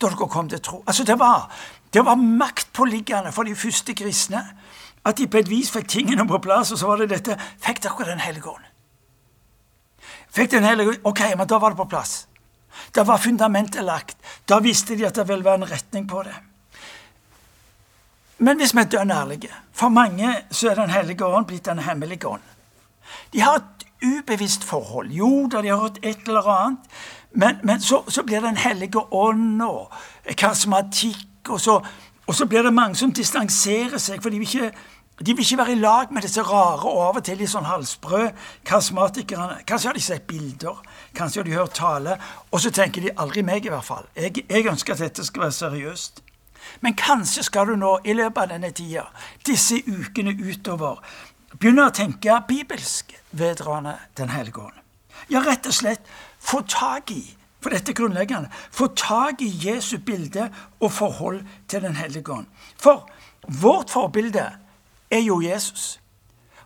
da 0.00 0.10
dere 0.10 0.28
kom 0.28 0.48
til 0.50 0.60
tro? 0.62 0.82
Altså, 0.86 1.04
det 1.04 1.18
var, 1.18 1.50
det 1.94 2.04
var 2.04 2.14
maktpåliggende 2.14 3.32
for 3.32 3.46
de 3.46 3.54
første 3.56 3.94
kristne 3.94 4.42
at 5.04 5.18
de 5.18 5.26
på 5.26 5.40
et 5.40 5.50
vis 5.50 5.70
fikk 5.74 5.88
tingene 5.90 6.26
på 6.28 6.38
plass, 6.42 6.70
og 6.72 6.78
så 6.78 6.86
var 6.86 7.02
det 7.02 7.10
dette 7.10 7.38
Fikk 7.62 7.82
dere 7.82 8.06
Den 8.12 8.22
hellige 8.22 8.50
ånd? 8.50 8.68
Fikk 10.30 10.50
Den 10.50 10.64
hellige 10.64 11.00
Ok, 11.04 11.20
men 11.36 11.48
da 11.48 11.58
var 11.58 11.74
det 11.74 11.80
på 11.80 11.88
plass. 11.90 12.28
Da 12.94 13.02
var 13.04 13.18
fundamentet 13.18 13.84
lagt. 13.84 14.16
Da 14.48 14.58
visste 14.58 14.96
de 14.96 15.06
at 15.06 15.16
det 15.16 15.28
ville 15.28 15.44
være 15.44 15.62
en 15.62 15.70
retning 15.70 16.08
på 16.08 16.22
det. 16.22 16.34
Men 18.42 18.58
hvis 18.58 18.74
vi 18.74 18.82
er 18.82 18.90
dønn 18.90 19.10
ærlige 19.14 19.52
For 19.72 19.88
mange 19.88 20.34
så 20.50 20.72
er 20.72 20.80
Den 20.80 20.90
hellige 20.90 21.26
ånd 21.26 21.46
blitt 21.46 21.66
Den 21.66 21.78
hemmelige 21.78 22.28
ånd. 22.28 22.40
De 23.32 23.40
har 23.40 23.60
et 23.60 23.86
ubevisst 24.02 24.64
forhold. 24.64 25.10
Jo 25.10 25.48
da, 25.52 25.62
de 25.62 25.68
har 25.68 25.76
hørt 25.78 25.98
et 26.02 26.26
eller 26.26 26.48
annet. 26.48 26.78
Men, 27.32 27.58
men 27.62 27.80
så, 27.80 28.02
så, 28.08 28.22
blir 28.22 28.40
Den 28.40 28.56
hellige 28.56 28.98
ånd 29.12 29.62
og 29.62 29.92
karismatikk, 30.36 31.48
og 31.48 31.60
så, 31.60 31.80
og 32.26 32.34
så 32.34 32.46
blir 32.46 32.62
det 32.62 32.74
mange 32.74 32.96
som 32.96 33.12
distanserer 33.12 33.98
seg, 33.98 34.22
for 34.22 34.30
de 34.30 34.38
vil, 34.38 34.48
ikke, 34.48 34.72
de 35.26 35.36
vil 35.36 35.44
ikke 35.44 35.58
være 35.58 35.72
i 35.72 35.78
lag 35.80 36.12
med 36.12 36.22
disse 36.22 36.42
rare 36.42 36.88
og 36.90 37.00
av 37.06 37.20
og 37.20 37.24
til 37.24 37.38
litt 37.38 37.50
sånn 37.50 37.68
halsbrød 37.68 38.42
karismatikerne. 38.66 39.62
Kanskje 39.66 39.88
har 39.88 39.98
de 39.98 40.04
sett 40.04 40.26
bilder, 40.26 40.82
kanskje 41.14 41.42
har 41.42 41.48
de 41.48 41.56
hørt 41.56 41.78
tale, 41.78 42.18
og 42.50 42.60
så 42.60 42.74
tenker 42.74 43.06
de 43.06 43.16
aldri 43.16 43.46
meg, 43.46 43.66
i 43.66 43.72
hvert 43.72 43.86
fall. 43.86 44.10
Jeg, 44.16 44.44
jeg 44.48 44.66
ønsker 44.66 44.94
at 44.94 45.06
dette 45.06 45.26
skal 45.26 45.46
være 45.46 45.58
seriøst. 45.62 46.22
Men 46.80 46.96
kanskje 46.98 47.44
skal 47.46 47.66
du 47.72 47.76
nå, 47.76 47.98
i 48.04 48.14
løpet 48.16 48.42
av 48.42 48.54
denne 48.54 48.72
tida, 48.76 49.06
disse 49.46 49.80
ukene 49.86 50.34
utover, 50.38 51.02
begynne 51.58 51.88
å 51.88 51.94
tenke 51.94 52.38
bibelsk 52.48 53.14
vedrørende 53.30 53.98
Den 54.16 54.32
hellige 54.32 54.60
ånd. 54.60 54.78
Ja, 55.30 55.42
rett 55.44 55.66
og 55.66 55.74
slett 55.76 56.08
få 56.42 56.62
tak 56.66 57.10
i 57.14 57.22
for 57.62 57.70
dette 57.70 57.92
er 57.92 57.94
grunnleggende 57.94 58.50
få 58.74 58.88
tak 58.98 59.42
i 59.42 59.50
Jesu 59.62 59.98
bilde 60.02 60.48
og 60.80 60.92
forhold 60.92 61.44
til 61.68 61.82
Den 61.82 61.94
hellige 61.96 62.32
ånd. 62.32 62.46
For 62.76 63.08
vårt 63.48 63.90
forbilde 63.90 64.50
er 65.10 65.20
jo 65.20 65.40
Jesus. 65.40 66.00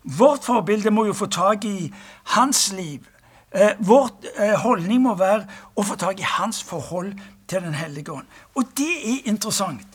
Vårt 0.02 0.44
forbilde 0.44 0.90
må 0.90 1.04
jo 1.04 1.12
få 1.12 1.26
tak 1.26 1.64
i 1.64 1.92
hans 2.24 2.72
liv. 2.72 3.04
Eh, 3.52 3.72
vår 3.78 4.08
eh, 4.38 4.54
holdning 4.60 5.02
må 5.02 5.14
være 5.14 5.46
å 5.76 5.82
få 5.82 5.96
tak 5.96 6.20
i 6.20 6.28
hans 6.36 6.62
forhold 6.64 7.12
til 7.48 7.62
Den 7.62 7.74
hellige 7.74 8.12
ånd. 8.12 8.26
Og 8.54 8.64
det 8.76 9.10
er 9.10 9.28
interessant. 9.28 9.86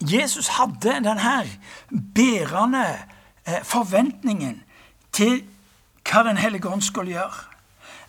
Jesus 0.00 0.48
hadde 0.48 0.76
denne 0.82 1.48
bærende 2.14 2.98
eh, 3.48 3.64
forventningen 3.64 4.62
til 5.12 5.44
hva 6.10 6.22
Den 6.22 6.36
hellige 6.36 6.68
ånd 6.68 6.82
skulle 6.82 7.10
gjøre. 7.10 7.44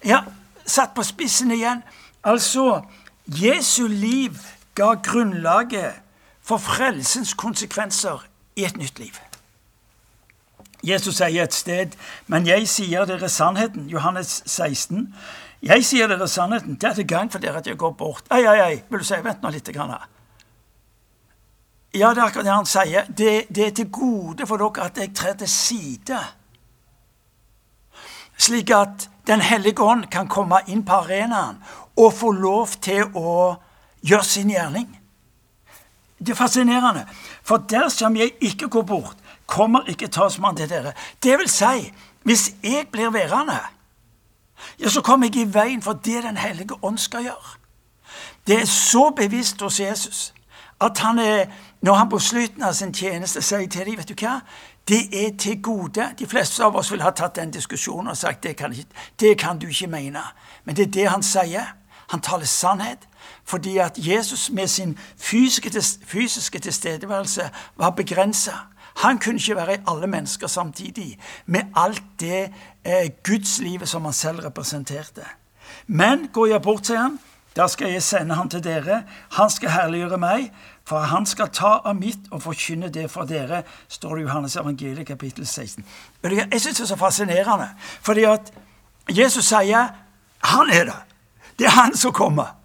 Ja, 0.06 0.22
satt 0.66 0.94
på 0.94 1.04
spissen 1.04 1.52
igjen. 1.52 1.84
Altså, 2.24 2.82
Jesu 3.28 3.88
liv 3.88 4.36
ga 4.76 4.94
grunnlaget 4.94 5.94
for 6.42 6.58
frelsens 6.58 7.34
konsekvenser 7.34 8.26
i 8.56 8.66
et 8.66 8.78
nytt 8.78 9.00
liv. 9.00 9.16
Jesus 10.84 11.16
sier 11.16 11.44
et 11.44 11.54
sted, 11.54 11.96
'Men 12.28 12.48
jeg 12.48 12.68
sier 12.68 13.06
dere 13.06 13.30
sannheten', 13.30 13.90
Johannes 13.90 14.44
16. 14.46 15.16
'Jeg 15.62 15.86
sier 15.86 16.08
dere 16.08 16.28
sannheten, 16.28 16.76
det 16.76 16.84
er 16.84 16.94
til 16.94 17.08
gang 17.08 17.32
for 17.32 17.40
dere 17.40 17.58
at 17.58 17.68
jeg 17.68 17.78
går 17.78 17.92
bort.' 17.92 18.28
Ei, 18.32 18.46
ei, 18.46 18.60
ei, 18.72 18.84
vil 18.90 19.00
du 19.00 19.04
si, 19.04 19.16
vent 19.24 19.42
nå 19.42 19.50
litt. 19.50 19.74
Grann. 19.74 19.96
Ja, 21.94 22.10
det 22.10 22.18
er 22.18 22.26
akkurat 22.26 22.46
det 22.46 22.54
han 22.54 22.66
sier. 22.66 23.06
Det, 23.18 23.46
det 23.56 23.68
er 23.68 23.72
til 23.72 23.90
gode 23.92 24.48
for 24.48 24.58
dere 24.58 24.86
at 24.86 24.98
jeg 24.98 25.16
trer 25.16 25.34
til 25.34 25.48
side 25.48 26.20
slik 28.38 28.72
at 28.72 29.10
Den 29.28 29.42
hellige 29.42 29.84
ånd 29.84 30.06
kan 30.08 30.30
komme 30.32 30.62
inn 30.72 30.86
på 30.88 31.02
arenaen 31.02 31.58
og 32.00 32.14
få 32.16 32.30
lov 32.32 32.78
til 32.80 33.10
å 33.12 33.58
gjøre 34.00 34.24
sin 34.24 34.54
gjerning. 34.54 34.86
Det 36.16 36.32
er 36.32 36.38
fascinerende, 36.40 37.04
for 37.44 37.60
dersom 37.68 38.16
jeg 38.16 38.38
ikke 38.40 38.70
går 38.72 38.86
bort, 38.88 39.18
kommer 39.48 39.88
ikke 39.88 40.08
talsmannen 40.08 40.58
til 40.58 40.70
dere. 40.70 40.94
Det 41.24 41.38
vil 41.40 41.50
si, 41.50 41.94
hvis 42.24 42.56
jeg 42.64 42.88
blir 42.92 43.10
værende, 43.10 43.60
ja, 44.80 44.90
så 44.90 45.02
kommer 45.02 45.28
jeg 45.28 45.36
i 45.36 45.54
veien 45.54 45.82
for 45.82 45.94
det 45.94 46.24
Den 46.24 46.38
hellige 46.38 46.84
ånd 46.84 46.98
skal 46.98 47.24
gjøre. 47.24 47.58
Det 48.48 48.62
er 48.62 48.66
så 48.66 49.10
bevisst 49.16 49.62
hos 49.62 49.80
Jesus 49.80 50.34
at 50.82 50.98
han 50.98 51.20
er, 51.20 51.46
når 51.82 51.94
han 51.94 52.10
på 52.10 52.20
slutten 52.20 52.64
av 52.64 52.74
sin 52.74 52.94
tjeneste 52.94 53.42
sier 53.42 53.70
til 53.70 53.86
dem 53.86 53.98
vet 53.98 54.10
du 54.10 54.14
hva, 54.14 54.40
det 54.88 55.02
er 55.12 55.34
til 55.38 55.62
gode. 55.62 56.06
De 56.20 56.28
fleste 56.30 56.64
av 56.64 56.76
oss 56.78 56.92
vil 56.92 57.02
ha 57.02 57.12
tatt 57.12 57.36
den 57.36 57.52
diskusjonen 57.52 58.14
og 58.14 58.18
sagt 58.18 58.44
det 58.44 58.56
kan, 58.58 58.74
ikke, 58.74 59.08
det 59.20 59.34
kan 59.42 59.60
du 59.60 59.68
ikke 59.68 59.90
mene. 59.92 60.22
Men 60.66 60.76
det 60.76 60.88
er 60.88 60.92
det 60.92 61.10
han 61.10 61.24
sier. 61.26 61.74
Han 62.14 62.22
taler 62.22 62.46
sannhet. 62.46 63.08
Fordi 63.44 63.78
at 63.78 63.98
Jesus 63.98 64.50
med 64.50 64.68
sin 64.68 64.98
fysiske, 65.18 65.82
fysiske 66.06 66.60
tilstedeværelse 66.60 67.50
var 67.76 67.90
begrensa. 67.90 68.54
Han 69.04 69.20
kunne 69.20 69.38
ikke 69.38 69.56
være 69.56 69.74
i 69.74 69.84
alle 69.88 70.08
mennesker 70.08 70.48
samtidig, 70.48 71.20
med 71.46 71.62
alt 71.76 72.04
det 72.20 72.54
eh, 72.86 73.10
gudslivet 73.24 73.90
som 73.90 74.06
han 74.06 74.14
selv 74.14 74.40
representerte. 74.40 75.26
Men 75.88 76.28
går 76.34 76.46
jeg 76.46 76.62
bort 76.62 76.84
til 76.84 76.98
ham, 76.98 77.20
da 77.56 77.68
skal 77.68 77.92
jeg 77.92 78.04
sende 78.04 78.36
ham 78.36 78.50
til 78.50 78.64
dere. 78.64 79.04
Han 79.32 79.50
skal 79.50 79.70
herliggjøre 79.70 80.18
meg, 80.18 80.52
for 80.86 81.00
han 81.00 81.26
skal 81.26 81.50
ta 81.54 81.78
av 81.86 81.96
mitt 81.96 82.30
og 82.32 82.42
forkynne 82.42 82.90
det 82.94 83.10
for 83.12 83.26
dere, 83.26 83.64
står 83.88 84.16
det 84.16 84.22
i 84.22 84.28
Johannes 84.28 84.56
evangeliet 84.56 85.08
kapittel 85.08 85.48
16. 85.48 85.86
Jeg 86.24 86.62
syns 86.62 86.78
det 86.78 86.84
er 86.84 86.92
så 86.94 86.96
fascinerende, 86.96 87.70
fordi 88.02 88.24
at 88.24 88.54
Jesus 89.10 89.46
sier 89.46 89.94
han 90.44 90.70
er 90.70 90.86
det. 90.86 91.00
Det 91.60 91.66
er 91.66 91.76
han 91.76 91.98
som 91.98 92.14
kommer. 92.14 92.57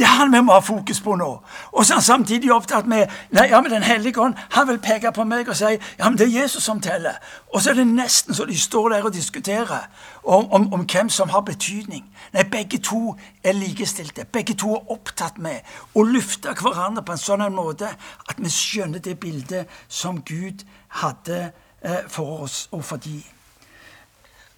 Det 0.00 0.06
er 0.06 0.16
han 0.16 0.32
vi 0.32 0.40
må 0.40 0.52
ha 0.52 0.62
fokus 0.64 1.00
på 1.04 1.12
nå. 1.20 1.26
Og 1.72 1.84
så 1.84 1.92
er 1.92 1.98
han 1.98 2.04
samtidig 2.04 2.52
opptatt 2.52 2.86
med 2.88 3.10
nei, 3.36 3.42
ja, 3.50 3.60
men 3.60 3.70
Den 3.70 3.82
hellige 3.82 4.20
ånd 4.20 4.34
han 4.50 4.68
vil 4.68 4.78
peke 4.80 5.10
på 5.12 5.24
meg 5.28 5.48
og 5.48 5.56
si 5.56 5.74
ja, 5.74 6.08
men 6.08 6.16
det 6.18 6.24
er 6.24 6.40
Jesus 6.40 6.64
som 6.64 6.78
teller. 6.80 7.18
Og 7.52 7.60
så 7.60 7.70
er 7.70 7.74
det 7.74 7.84
nesten 7.86 8.34
så 8.34 8.46
de 8.48 8.56
står 8.60 8.88
der 8.88 9.04
og 9.04 9.12
diskuterer 9.12 9.90
om, 10.22 10.48
om, 10.52 10.72
om 10.72 10.86
hvem 10.92 11.10
som 11.12 11.28
har 11.28 11.40
betydning. 11.40 12.06
Nei, 12.32 12.46
begge 12.48 12.78
to 12.78 13.18
er 13.44 13.52
likestilte. 13.52 14.24
Begge 14.24 14.54
to 14.54 14.72
er 14.74 14.88
opptatt 14.90 15.36
med 15.38 15.60
å 15.94 16.06
lufte 16.08 16.56
hverandre 16.56 17.04
på 17.04 17.12
en 17.12 17.20
sånn 17.20 17.44
måte 17.52 17.92
at 18.28 18.40
vi 18.40 18.48
skjønner 18.48 19.04
det 19.04 19.18
bildet 19.20 19.68
som 19.88 20.22
Gud 20.24 20.64
hadde 21.02 21.50
eh, 21.82 22.08
for 22.08 22.46
oss 22.46 22.70
og 22.72 22.86
for 22.88 22.96
de. 22.96 23.20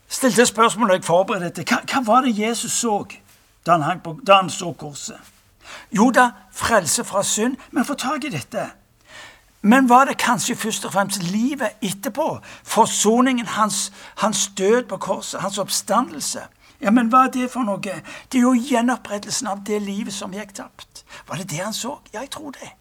Stilte 0.06 0.46
spørsmål 0.46 0.94
da 0.94 1.00
jeg 1.00 1.11
forberedte. 1.11 1.66
Hva, 1.66 1.82
hva 1.82 2.06
var 2.06 2.30
det 2.30 2.38
Jesus 2.38 2.78
så? 2.78 3.00
da 3.66 3.78
han, 3.78 4.00
da 4.26 4.34
han 4.34 4.50
så 4.50 4.72
korset. 4.72 5.31
Jo 5.90 6.11
da, 6.11 6.31
frelse 6.52 7.04
fra 7.04 7.23
synd, 7.23 7.57
men 7.71 7.85
få 7.85 7.95
tak 7.95 8.25
i 8.25 8.33
dette. 8.33 8.71
Men 9.62 9.88
var 9.88 10.04
det 10.04 10.19
kanskje 10.19 10.57
først 10.57 10.85
og 10.85 10.92
fremst 10.92 11.23
livet 11.23 11.78
etterpå? 11.83 12.40
Forsoningen, 12.64 13.47
hans, 13.47 13.92
hans 14.16 14.50
død 14.59 14.83
på 14.88 14.97
korset, 14.97 15.40
hans 15.40 15.59
oppstandelse? 15.59 16.40
Ja, 16.83 16.90
Men 16.90 17.09
hva 17.09 17.26
er 17.26 17.31
det 17.31 17.50
for 17.50 17.62
noe? 17.62 17.78
Det 17.78 18.38
er 18.38 18.42
jo 18.42 18.57
gjenopprettelsen 18.59 19.47
av 19.47 19.62
det 19.66 19.78
livet 19.83 20.14
som 20.14 20.33
gikk 20.35 20.54
tapt. 20.54 21.04
Var 21.28 21.38
det 21.38 21.50
det 21.50 21.61
han 21.62 21.75
så? 21.75 22.00
Ja, 22.12 22.21
jeg 22.21 22.31
tror 22.31 22.50
det. 22.50 22.73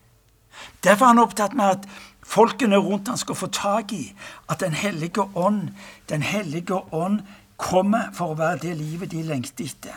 Derfor 0.84 1.06
er 1.06 1.14
han 1.14 1.22
opptatt 1.22 1.54
med 1.54 1.66
at 1.66 1.86
folkene 2.26 2.78
rundt 2.82 3.08
han 3.08 3.18
skal 3.18 3.38
få 3.38 3.48
tak 3.48 3.94
i 3.94 4.16
at 4.50 4.60
Den 4.60 4.74
hellige 4.74 5.22
ånd, 5.36 5.70
Den 6.10 6.22
hellige 6.22 6.82
ånd 6.94 7.22
kommer 7.58 8.10
for 8.14 8.34
å 8.34 8.40
være 8.40 8.58
det 8.58 8.78
livet 8.78 9.12
de 9.12 9.22
lengter 9.24 9.66
etter. 9.66 9.94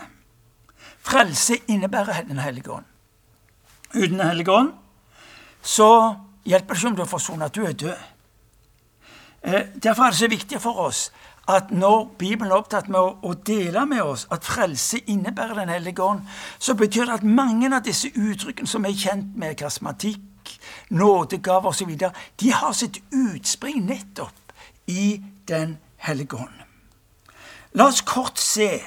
Frelse 1.05 1.57
innebærer 1.67 2.23
Den 2.27 2.39
hellige 2.39 2.71
ånd. 2.71 2.85
uten 3.93 4.19
Den 4.19 4.27
hellige 4.27 4.51
ånd, 4.51 4.73
så 5.61 6.15
hjelper 6.45 6.73
det 6.73 6.77
ikke 6.77 6.87
om 6.87 6.95
du 6.95 7.01
har 7.01 7.43
at 7.45 7.55
Du 7.55 7.63
er 7.63 7.73
død. 7.73 7.97
Eh, 9.43 9.61
derfor 9.83 10.03
er 10.03 10.09
det 10.09 10.19
så 10.19 10.27
viktig 10.27 10.61
for 10.61 10.79
oss 10.79 11.11
at 11.47 11.71
når 11.71 12.15
Bibelen 12.17 12.51
er 12.51 12.57
opptatt 12.57 12.87
med 12.89 12.99
å, 12.99 13.33
dele 13.45 13.85
med 13.85 14.01
oss 14.01 14.27
at 14.31 14.45
frelse 14.45 14.97
innebærer 15.05 15.53
Den 15.53 15.69
hellige 15.69 16.03
ånd, 16.03 16.21
så 16.59 16.73
betyr 16.73 17.05
det 17.05 17.13
at 17.13 17.23
mange 17.23 17.69
av 17.75 17.83
disse 17.85 18.09
uttrykkene 18.15 18.67
som 18.67 18.85
er 18.85 18.97
kjent 18.97 19.37
med 19.37 19.57
karismatikk, 19.57 20.57
nådegave 20.89 21.67
osv., 21.67 21.97
de 22.39 22.51
har 22.51 22.73
sitt 22.73 22.97
utspring 23.13 23.85
nettopp 23.85 24.53
i 24.87 25.21
Den 25.47 25.77
hellige 25.97 26.35
ånd. 26.35 26.61
La 27.73 27.87
oss 27.91 28.01
kort 28.01 28.39
se 28.39 28.81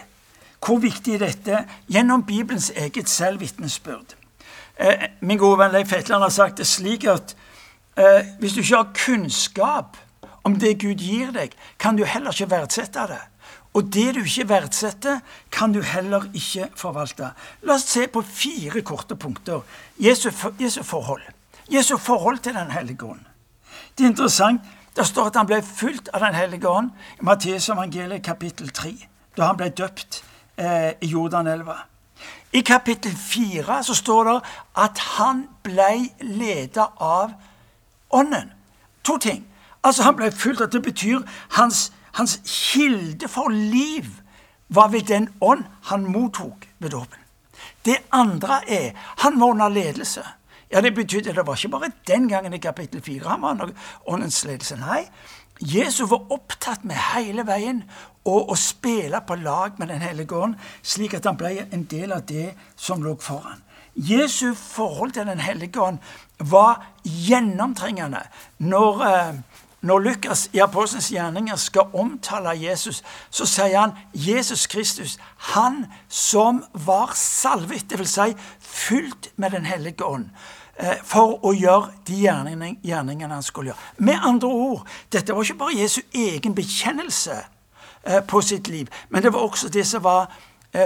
hvor 0.64 0.80
viktig 0.82 1.20
dette 1.20 1.64
gjennom 1.90 2.24
Bibelens 2.26 2.70
eget 2.70 3.08
selvvitnesbyrd. 3.08 4.14
Eh, 4.78 5.08
min 5.20 5.38
gode 5.38 5.58
venn 5.58 5.72
Leif 5.72 5.92
Hetland 5.92 6.22
har 6.22 6.34
sagt 6.34 6.58
det 6.58 6.66
slik 6.66 7.06
at 7.10 7.36
eh, 7.98 8.26
hvis 8.38 8.54
du 8.54 8.60
ikke 8.60 8.76
har 8.76 8.92
kunnskap 8.94 9.96
om 10.44 10.58
det 10.58 10.78
Gud 10.80 11.02
gir 11.02 11.32
deg, 11.34 11.54
kan 11.78 11.96
du 11.96 12.04
heller 12.04 12.34
ikke 12.34 12.50
verdsette 12.50 13.06
det. 13.10 13.22
Og 13.76 13.90
det 13.94 14.14
du 14.16 14.22
ikke 14.22 14.48
verdsetter, 14.48 15.20
kan 15.52 15.72
du 15.72 15.82
heller 15.82 16.24
ikke 16.34 16.70
forvalte. 16.76 17.32
La 17.62 17.76
oss 17.76 17.86
se 17.90 18.06
på 18.10 18.22
fire 18.22 18.82
korte 18.82 19.16
punkter. 19.16 19.60
Jesu, 19.98 20.30
Jesu 20.58 20.82
forhold. 20.82 21.22
Jesu 21.70 21.96
forhold 21.96 22.38
til 22.38 22.54
Den 22.54 22.70
hellige 22.70 23.04
ånd. 23.04 23.20
Det 23.98 24.04
er 24.04 24.08
interessant. 24.08 24.62
Det 24.96 25.06
står 25.06 25.26
at 25.26 25.36
han 25.36 25.46
ble 25.46 25.60
fylt 25.62 26.08
av 26.14 26.20
Den 26.20 26.34
hellige 26.34 26.68
ånd 26.68 26.90
i 27.20 27.24
Matteus 27.24 27.68
evangeliet 27.68 28.24
kapittel 28.24 28.70
3, 28.70 28.94
da 29.36 29.50
han 29.52 29.56
ble 29.56 29.68
døpt 29.68 30.24
eh, 30.58 30.92
Jordanelva. 31.02 31.76
I 32.52 32.60
kapittel 32.60 33.16
4 33.16 33.82
så 33.84 33.94
står 33.94 34.24
det 34.24 34.38
at 34.76 34.98
han 35.18 35.44
ble 35.62 36.08
leda 36.20 36.88
av 37.00 37.32
Ånden. 38.10 38.52
To 39.04 39.18
ting. 39.18 39.44
Altså, 39.84 40.02
Han 40.02 40.16
ble 40.16 40.32
fulgt 40.32 40.60
at 40.60 40.72
det 40.72 40.82
betyr 40.82 41.20
hans, 41.50 41.92
hans 42.12 42.40
kilde 42.44 43.28
for 43.28 43.48
liv 43.48 44.04
var 44.68 44.88
ved 44.88 45.02
den 45.08 45.28
ånd 45.40 45.64
han 45.82 46.12
mottok 46.12 46.68
ved 46.78 46.90
dåpen. 46.90 47.20
Det 47.84 47.96
andre 48.12 48.60
er 48.68 48.90
han 49.18 49.40
var 49.40 49.46
under 49.46 49.68
ledelse. 49.68 50.22
Ja, 50.72 50.80
Det 50.80 50.94
betydde 50.94 51.32
det 51.32 51.46
var 51.46 51.56
ikke 51.56 51.68
bare 51.68 51.92
den 52.06 52.28
gangen 52.28 52.54
i 52.54 52.58
kapittel 52.58 53.02
4 53.02 53.28
han 53.28 53.42
var 53.42 53.50
under 53.50 53.68
åndens 54.06 54.44
ledelse. 54.44 54.76
Nei, 54.76 55.08
Jesus 55.60 56.10
var 56.10 56.32
opptatt 56.32 56.84
med 56.84 56.96
hele 57.14 57.44
veien 57.46 57.82
å, 58.24 58.36
å 58.52 58.56
spille 58.58 59.20
på 59.26 59.38
lag 59.42 59.78
med 59.78 59.88
Den 59.88 60.02
hellige 60.04 60.36
ånd, 60.36 60.58
slik 60.82 61.16
at 61.18 61.26
han 61.26 61.38
ble 61.38 61.54
en 61.64 61.86
del 61.90 62.12
av 62.14 62.26
det 62.28 62.52
som 62.76 63.02
lå 63.02 63.16
foran. 63.22 63.62
Jesu 63.98 64.54
forhold 64.54 65.12
til 65.16 65.26
Den 65.26 65.40
hellige 65.42 65.80
ånd 65.82 65.98
var 66.38 66.84
gjennomtrengende. 67.04 68.20
Når, 68.58 69.02
eh, 69.02 69.34
når 69.80 69.98
Lukas 69.98 70.48
i 70.52 70.58
Apostelens 70.62 71.10
gjerninger 71.10 71.56
skal 71.56 71.90
omtale 71.92 72.54
Jesus, 72.54 73.02
så 73.30 73.46
sier 73.46 73.80
han 73.80 73.96
Jesus 74.14 74.66
Kristus, 74.66 75.18
han 75.54 75.86
som 76.08 76.64
var 76.72 77.10
salvet, 77.14 77.90
dvs. 77.90 78.14
Si, 78.14 78.36
fylt 78.60 79.32
med 79.36 79.50
Den 79.50 79.64
hellige 79.64 80.04
ånd 80.04 80.30
for 81.02 81.40
å 81.42 81.52
gjøre 81.56 81.90
de 82.06 82.20
gjerningene 82.22 83.34
han 83.34 83.42
skulle 83.42 83.72
gjøre. 83.72 83.86
Med 84.06 84.20
andre 84.22 84.48
ord, 84.48 84.84
dette 85.12 85.34
var 85.34 85.42
ikke 85.42 85.58
bare 85.64 85.78
Jesu 85.80 86.00
egen 86.14 86.54
bekjennelse 86.54 87.38
eh, 88.04 88.20
på 88.22 88.42
sitt 88.46 88.68
liv, 88.70 88.86
men 89.08 89.24
det 89.24 89.32
var 89.34 89.46
også 89.48 89.72
det 89.74 89.86
som 89.86 90.04
var 90.04 90.30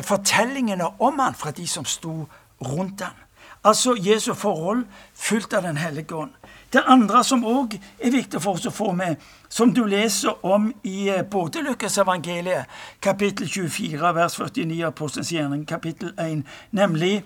fortellingene 0.07 0.87
om 1.03 1.19
han 1.19 1.35
fra 1.35 1.51
de 1.51 1.65
som 1.67 1.85
sto 1.85 2.23
rundt 2.63 3.03
han. 3.03 3.19
Altså 3.65 3.95
Jesu 3.99 4.35
forhold 4.35 4.85
fulgt 5.15 5.53
av 5.53 5.63
Den 5.63 5.77
hellige 5.77 6.15
ånd. 6.15 6.31
Det 6.73 6.83
andre 6.87 7.25
som 7.25 7.45
òg 7.45 7.75
er 8.01 8.11
viktig 8.11 8.41
for 8.43 8.57
oss 8.57 8.67
å 8.67 8.73
få 8.73 8.93
med, 8.97 9.21
som 9.49 9.75
du 9.75 9.85
leser 9.85 10.47
om 10.47 10.71
i 10.89 11.11
eh, 11.13 11.23
både 11.23 11.61
Lukas 11.63 11.99
evangeliet, 11.99 12.65
kapittel 13.01 13.49
24, 13.49 14.15
vers 14.15 14.39
49, 14.39 14.87
av 14.87 14.95
Postens 14.97 15.33
gjerning, 15.33 15.67
kapittel 15.69 16.15
1, 16.17 16.43
nemlig 16.71 17.23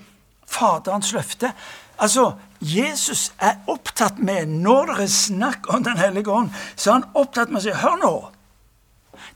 Faderens 0.47 1.13
løfte. 1.15 1.53
Altså, 1.99 2.33
Jesus 2.61 3.33
er 3.41 3.61
opptatt 3.73 4.19
med, 4.19 4.47
når 4.47 4.93
det 4.93 5.03
er 5.05 5.13
snakk 5.13 5.69
om 5.73 5.85
Den 5.85 5.97
hellige 5.97 6.33
ånd, 6.33 6.51
så 6.77 6.91
er 6.91 6.99
han 6.99 7.11
opptatt 7.15 7.53
med 7.53 7.61
å 7.61 7.67
si 7.67 7.77
Hør 7.77 8.01
nå! 8.03 8.15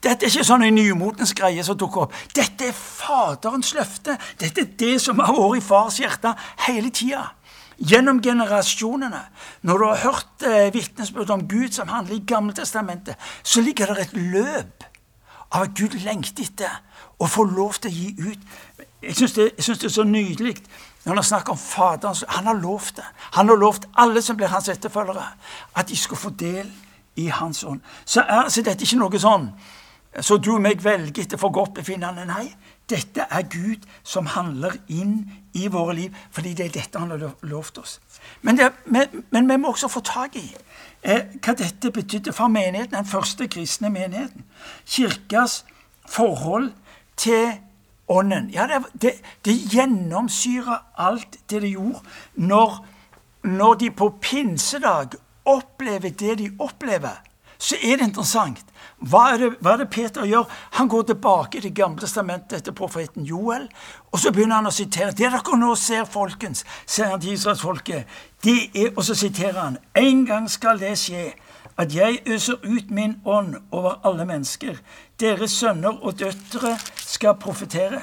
Dette 0.00 0.26
er 0.26 0.32
ikke 0.32 0.44
sånn 0.44 0.64
en 0.64 0.76
nymotens 0.76 1.32
greie 1.36 1.62
som 1.64 1.76
dukker 1.78 2.06
opp. 2.06 2.16
Dette 2.36 2.68
er 2.68 2.76
Faderens 2.76 3.72
løfte. 3.76 4.16
Dette 4.40 4.64
er 4.64 4.72
det 4.80 4.94
som 5.02 5.20
har 5.20 5.32
vært 5.36 5.60
i 5.60 5.64
fars 5.64 5.98
hjerte 6.00 6.32
hele 6.66 6.92
tida. 6.92 7.26
Gjennom 7.80 8.20
generasjonene. 8.24 9.22
Når 9.64 9.80
du 9.80 9.86
har 9.88 10.02
hørt 10.04 10.44
eh, 10.44 10.68
vitnesbyrd 10.72 11.32
om 11.32 11.46
Gud 11.48 11.72
som 11.76 11.88
handler 11.92 12.16
i 12.16 12.24
Gamle 12.28 12.56
Testamentet, 12.56 13.16
så 13.42 13.64
ligger 13.64 13.92
det 13.94 14.06
et 14.06 14.16
løp 14.16 14.84
av 15.50 15.66
at 15.66 15.76
Gud 15.76 15.96
lengter 16.04 16.44
etter 16.44 16.80
å 17.20 17.28
få 17.28 17.44
lov 17.48 17.80
til 17.80 17.90
å 17.90 17.94
gi 17.94 18.30
ut. 18.30 18.50
Jeg 19.00 19.16
syns 19.16 19.36
det, 19.36 19.50
det, 19.56 19.76
er 19.84 19.92
så 19.92 20.04
nydelig 20.04 20.58
når 21.04 21.14
han 21.14 21.24
snakker 21.24 21.52
om 21.52 21.58
Faderen. 21.58 22.16
Han 22.28 22.46
har 22.46 22.54
lovt 22.54 22.96
det. 22.96 23.04
Han 23.32 23.48
har 23.48 23.56
lovt 23.56 23.88
alle 23.96 24.22
som 24.22 24.36
blir 24.36 24.52
hans 24.52 24.68
etterfølgere, 24.68 25.26
at 25.74 25.88
de 25.88 25.96
skal 25.96 26.16
få 26.16 26.30
del 26.30 26.72
i 27.16 27.26
Hans 27.26 27.64
ånd. 27.64 27.80
Så 28.04 28.20
er 28.20 28.48
så 28.48 28.62
dette 28.62 28.84
ikke 28.84 29.00
noe 29.00 29.20
sånn 29.20 29.50
så 30.18 30.40
du 30.42 30.56
og 30.56 30.62
meg 30.64 30.80
velger 30.82 31.22
etter 31.22 31.38
forgodtbefinnende. 31.38 32.24
Nei, 32.26 32.48
dette 32.90 33.26
er 33.30 33.46
Gud 33.46 33.84
som 34.02 34.26
handler 34.26 34.74
inn 34.90 35.30
i 35.54 35.68
våre 35.70 35.94
liv, 35.94 36.16
fordi 36.34 36.54
det 36.58 36.66
er 36.66 36.72
dette 36.80 36.98
han 36.98 37.12
har 37.14 37.22
lovt 37.46 37.78
oss. 37.78 38.00
Men, 38.42 38.58
det, 38.58 38.72
men, 38.90 39.22
men 39.30 39.46
vi 39.48 39.58
må 39.62 39.70
også 39.70 39.90
få 39.90 40.02
tak 40.06 40.34
i 40.40 40.48
eh, 41.02 41.30
hva 41.38 41.54
dette 41.54 41.92
betydde 41.94 42.34
for 42.34 42.50
menigheten, 42.50 42.96
den 42.98 43.06
første 43.06 43.46
kristne 43.48 43.90
menigheten. 43.94 44.44
Kirkas 44.86 45.62
forhold 46.10 46.72
til 47.16 47.54
Ånden. 48.10 48.50
Ja, 48.50 48.66
det, 48.66 48.82
det, 49.02 49.12
det 49.46 49.54
gjennomsyrer 49.70 50.80
alt 50.98 51.38
det 51.50 51.60
de 51.62 51.74
gjorde 51.76 52.00
når, 52.34 52.80
når 53.46 53.74
de 53.84 53.90
på 53.94 54.08
pinsedag 54.20 55.14
opplever 55.46 56.10
det 56.10 56.38
de 56.38 56.48
opplever, 56.58 57.22
så 57.60 57.76
er 57.82 58.00
det 58.00 58.08
interessant. 58.08 58.64
Hva 59.00 59.20
er, 59.32 59.38
det, 59.38 59.48
hva 59.60 59.74
er 59.74 59.82
det 59.82 59.90
Peter 59.92 60.24
gjør? 60.28 60.48
Han 60.76 60.88
går 60.88 61.02
tilbake 61.10 61.60
til 61.60 61.74
Gamle 61.76 62.00
testamentet 62.00 62.58
etter 62.58 62.74
profeten 62.76 63.24
Joel, 63.24 63.68
og 64.10 64.20
så 64.20 64.32
begynner 64.32 64.58
han 64.58 64.68
å 64.68 64.74
sitere. 64.74 65.12
Det 65.12 65.28
dere 65.28 65.60
nå 65.60 65.70
ser, 65.76 66.08
folkens, 66.08 66.64
sier 66.84 67.12
han 67.12 67.20
til 67.20 67.36
israelsfolket, 67.36 68.18
det 68.44 68.58
er 68.74 68.92
Og 68.96 69.04
så 69.04 69.14
siterer 69.14 69.60
han. 69.60 69.78
En 69.94 70.26
gang 70.26 70.48
skal 70.50 70.80
det 70.80 70.96
skje 70.98 71.30
at 71.80 71.94
jeg 71.94 72.20
øser 72.26 72.60
ut 72.64 72.90
min 72.90 73.20
ånd 73.24 73.54
over 73.70 74.00
alle 74.04 74.26
mennesker. 74.26 74.76
Deres 75.20 75.50
sønner 75.50 75.96
og 76.02 76.18
døtre 76.18 76.76
skal 77.20 77.34
profetere. 77.36 78.00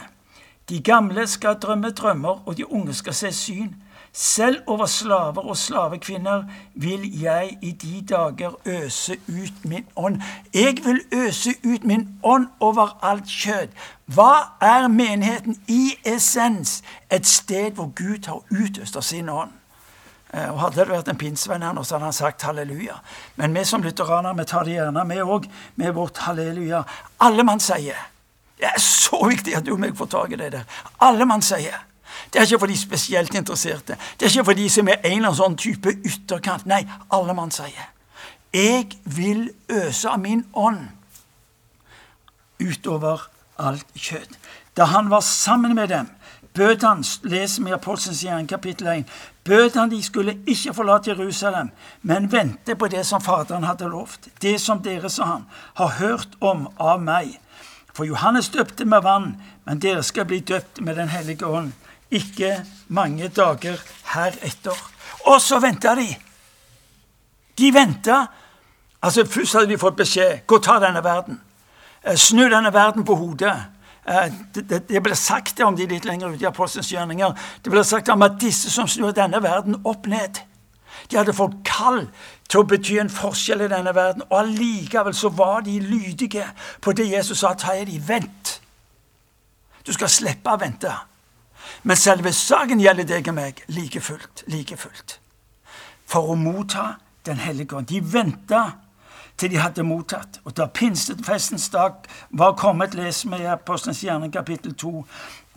De 0.69 0.81
gamle 0.81 1.27
skal 1.27 1.55
drømme 1.55 1.89
drømmer, 1.89 2.47
og 2.47 2.57
de 2.57 2.71
unge 2.71 2.93
skal 2.93 3.13
se 3.13 3.31
syn. 3.31 3.75
Selv 4.13 4.57
over 4.67 4.85
slaver 4.85 5.41
og 5.41 5.57
slavekvinner 5.57 6.43
vil 6.73 7.21
jeg 7.21 7.57
i 7.61 7.71
de 7.71 8.05
dager 8.09 8.51
øse 8.65 9.17
ut 9.27 9.65
min 9.65 9.85
ånd. 9.95 10.21
Jeg 10.53 10.77
vil 10.83 11.01
øse 11.11 11.53
ut 11.65 11.83
min 11.83 12.19
ånd 12.23 12.47
over 12.59 12.97
alt 13.01 13.25
kjød. 13.27 13.67
Hva 14.05 14.33
er 14.61 14.87
menigheten 14.87 15.57
i 15.67 15.93
essens? 16.05 16.83
Et 17.11 17.27
sted 17.27 17.71
hvor 17.71 17.91
Gud 17.95 18.27
har 18.27 18.41
utøst 18.51 18.95
av 18.95 19.01
sin 19.01 19.29
ånd. 19.29 19.51
Eh, 20.33 20.49
og 20.53 20.59
Hadde 20.59 20.81
det 20.81 20.89
vært 20.89 21.09
en 21.09 21.17
pinsevenn 21.17 21.65
her 21.65 21.73
nå, 21.73 21.83
så 21.83 21.95
hadde 21.95 22.11
han 22.11 22.13
sagt 22.13 22.45
halleluja. 22.45 22.99
Men 23.35 23.55
vi 23.55 23.65
som 23.65 23.81
lutheraner 23.81 24.37
vi 24.37 24.45
tar 24.45 24.65
det 24.65 24.77
gjerne 24.77 25.05
med 25.05 25.23
òg, 25.25 25.49
med 25.75 25.93
vårt 25.93 26.17
halleluja. 26.27 26.83
Alle 27.19 27.43
mann 27.43 27.59
sier. 27.63 27.97
Det 28.57 28.65
er 28.65 28.79
så 28.81 29.19
viktig 29.29 29.55
at 29.57 29.65
du 29.65 29.73
og 29.75 29.81
meg 29.81 29.97
får 29.97 30.09
tak 30.13 30.33
i 30.33 30.39
det 30.39 30.51
der. 30.55 30.65
Alle 31.05 31.25
mann 31.29 31.45
sier. 31.45 31.83
Det 32.33 32.41
er 32.41 32.47
ikke 32.47 32.59
for 32.59 32.71
de 32.71 32.77
spesielt 32.77 33.35
interesserte. 33.35 33.97
Det 34.17 34.25
er 34.25 34.33
ikke 34.33 34.45
for 34.49 34.57
de 34.57 34.69
som 34.69 34.87
er 34.87 34.97
en 35.03 35.19
eller 35.19 35.29
annen 35.29 35.37
sånn 35.37 35.57
type 35.61 35.93
ytterkant. 35.93 36.65
Nei, 36.65 36.81
alle 37.13 37.35
mann 37.37 37.53
sier. 37.53 37.93
Jeg 38.53 38.97
vil 39.03 39.49
øse 39.69 40.09
av 40.09 40.19
min 40.23 40.45
ånd 40.53 40.87
utover 42.63 43.27
alt 43.61 43.85
kjøtt. 43.95 44.37
Da 44.77 44.89
han 44.93 45.09
var 45.09 45.21
sammen 45.25 45.75
med 45.75 45.89
dem, 45.89 46.09
bød 46.53 46.83
han, 46.85 47.03
leser 47.23 47.67
i 47.67 47.73
Apostelens 47.73 48.23
gjerning 48.23 48.49
kapittel 48.49 48.87
1, 48.87 49.05
bød 49.45 49.77
han 49.77 49.91
de 49.91 50.01
skulle 50.03 50.37
ikke 50.47 50.73
forlate 50.73 51.11
Jerusalem, 51.11 51.69
men 52.01 52.31
vente 52.31 52.75
på 52.75 52.87
det 52.87 53.05
som 53.05 53.21
Faderen 53.21 53.63
hadde 53.63 53.89
lovt. 53.89 54.29
Det 54.41 54.57
som 54.61 54.81
dere, 54.83 55.09
sa 55.09 55.23
han, 55.23 55.45
har 55.77 55.97
hørt 55.99 56.37
om 56.41 56.67
av 56.79 57.01
meg. 57.01 57.37
For 57.97 58.05
Johannes 58.05 58.51
døpte 58.53 58.85
med 58.85 59.01
vann, 59.01 59.31
men 59.65 59.81
dere 59.81 60.03
skal 60.05 60.27
bli 60.29 60.39
døpt 60.45 60.83
med 60.85 60.95
Den 60.95 61.09
hellige 61.09 61.45
ånd 61.49 61.73
ikke 62.11 62.65
mange 62.87 63.27
dager 63.27 63.79
heretter. 64.13 64.77
Og 65.25 65.41
så 65.41 65.59
venta 65.59 65.95
de. 65.95 66.07
De 67.57 67.71
venta. 67.73 68.25
Altså, 69.01 69.25
først 69.25 69.53
hadde 69.53 69.69
de 69.69 69.77
fått 69.77 69.97
beskjed 69.97 70.45
gå 70.47 70.59
og 70.59 70.63
ta 70.63 70.77
denne 70.79 71.03
verden. 71.03 71.41
Eh, 72.03 72.15
snu 72.15 72.47
denne 72.49 72.73
verden 72.73 73.05
på 73.05 73.15
hodet. 73.15 73.55
Eh, 74.07 74.31
det, 74.55 74.69
det, 74.69 74.81
det 74.89 75.03
ble 75.03 75.15
sagt 75.15 75.59
om 75.61 75.75
de 75.75 75.87
litt 75.87 76.05
lenger 76.07 76.31
ute 76.31 76.45
i 76.45 76.49
Apostelens 76.49 76.91
gjerninger. 76.91 77.35
Det 77.63 77.73
ble 77.73 77.83
sagt 77.83 78.09
om 78.09 78.23
at 78.23 78.39
disse 78.41 78.71
som 78.71 78.87
snur 78.87 79.11
denne 79.11 79.43
verden 79.43 79.81
opp 79.83 80.07
ned 80.07 80.43
De 81.11 81.17
hadde 81.17 81.35
fått 81.35 81.59
kall 81.67 82.07
til 82.47 82.61
å 82.61 82.67
bety 82.67 82.97
en 83.01 83.11
forskjell 83.11 83.65
i 83.65 83.71
denne 83.71 83.93
verden, 83.95 84.23
og 84.29 84.39
allikevel 84.39 85.15
så 85.15 85.29
var 85.35 85.65
de 85.65 85.79
lydige 85.83 86.45
på 86.81 86.93
det 86.95 87.09
Jesus 87.09 87.43
sa. 87.43 87.53
Ta 87.59 87.75
de, 87.83 87.99
vent. 88.07 88.57
Du 89.83 89.93
skal 89.95 90.11
slippe 90.11 90.51
å 90.51 90.59
vente. 90.59 90.93
Men 91.83 91.99
selve 91.99 92.31
saken 92.33 92.81
gjelder 92.81 93.07
deg 93.07 93.27
og 93.31 93.35
meg 93.37 93.63
like 93.71 94.01
fullt. 94.01 94.45
Like 94.51 94.77
fullt. 94.79 95.19
For 96.07 96.31
å 96.31 96.39
motta 96.39 96.95
Den 97.27 97.41
hellige 97.43 97.75
ånd. 97.75 97.89
De 97.91 97.99
venta 97.99 98.61
til 99.37 99.51
de 99.53 99.59
hadde 99.61 99.85
mottatt. 99.85 100.39
Og 100.45 100.55
da 100.57 100.67
pinsefestens 100.67 101.69
dag 101.69 102.07
var 102.29 102.55
kommet, 102.57 102.95
leser 102.97 103.29
vi 103.29 103.43
i 103.43 103.51
Apostelens 103.51 104.01
gjerning 104.03 104.33
kapittel 104.33 104.73
2, 104.75 105.03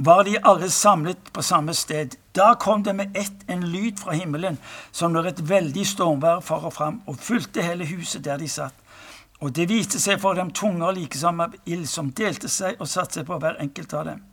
var 0.05 0.25
de 0.25 0.39
alle 0.45 0.71
samlet 0.71 1.33
på 1.33 1.43
samme 1.43 1.75
sted. 1.75 2.17
Da 2.37 2.55
kom 2.61 2.85
det 2.85 2.95
med 2.97 3.17
ett 3.17 3.45
en 3.49 3.67
lyd 3.73 3.99
fra 4.01 4.13
himmelen, 4.17 4.59
som 4.93 5.13
når 5.13 5.33
et 5.33 5.49
veldig 5.49 5.87
stormvær 5.87 6.41
for 6.45 6.69
og 6.69 6.77
fram, 6.77 7.03
og 7.07 7.19
fylte 7.21 7.65
hele 7.65 7.89
huset 7.89 8.25
der 8.25 8.39
de 8.41 8.49
satt. 8.49 8.75
Og 9.41 9.55
det 9.57 9.71
viste 9.71 10.01
seg 10.01 10.21
for 10.21 10.37
dem 10.37 10.51
tunger 10.53 10.93
like 10.93 11.17
som 11.19 11.41
av 11.41 11.57
ild, 11.65 11.87
som 11.89 12.13
delte 12.13 12.49
seg 12.49 12.81
og 12.81 12.89
satte 12.89 13.21
seg 13.21 13.29
på 13.29 13.39
hver 13.41 13.57
enkelt 13.61 13.95
av 13.97 14.05
dem. 14.11 14.25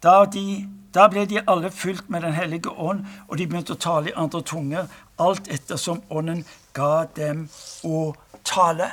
Da, 0.00 0.22
de, 0.30 0.62
da, 0.94 1.08
ble 1.10 1.24
de 1.26 1.40
alle 1.42 1.72
fylt 1.74 2.08
med 2.08 2.22
Den 2.22 2.32
hellige 2.32 2.70
ånd, 2.70 3.04
og 3.28 3.36
de 3.36 3.46
begynte 3.46 3.74
å 3.74 3.82
tale 3.82 4.12
i 4.12 4.16
andre 4.16 4.42
tunger, 4.46 4.86
alt 5.18 5.50
ettersom 5.50 6.00
ånden 6.08 6.44
ga 6.72 7.08
dem 7.16 7.48
å 7.84 8.14
tale. 8.48 8.90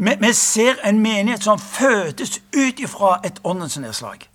Vi, 0.00 0.16
vi 0.20 0.32
ser 0.32 0.80
en 0.84 1.00
menighet 1.04 1.44
som 1.44 1.60
fødes 1.60 2.40
ut 2.56 2.80
ifra 2.80 3.18
et 3.24 3.40
åndens 3.44 3.78
nedslag. 3.78 4.26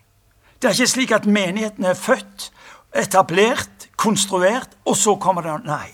Det 0.61 0.69
er 0.69 0.77
ikke 0.77 0.87
slik 0.87 1.11
at 1.11 1.25
menigheten 1.25 1.85
er 1.85 1.93
født, 1.93 2.51
etablert, 2.95 3.89
konstruert, 3.97 4.69
og 4.85 4.97
så 4.97 5.15
kommer 5.15 5.41
det 5.41 5.65
Nei. 5.65 5.89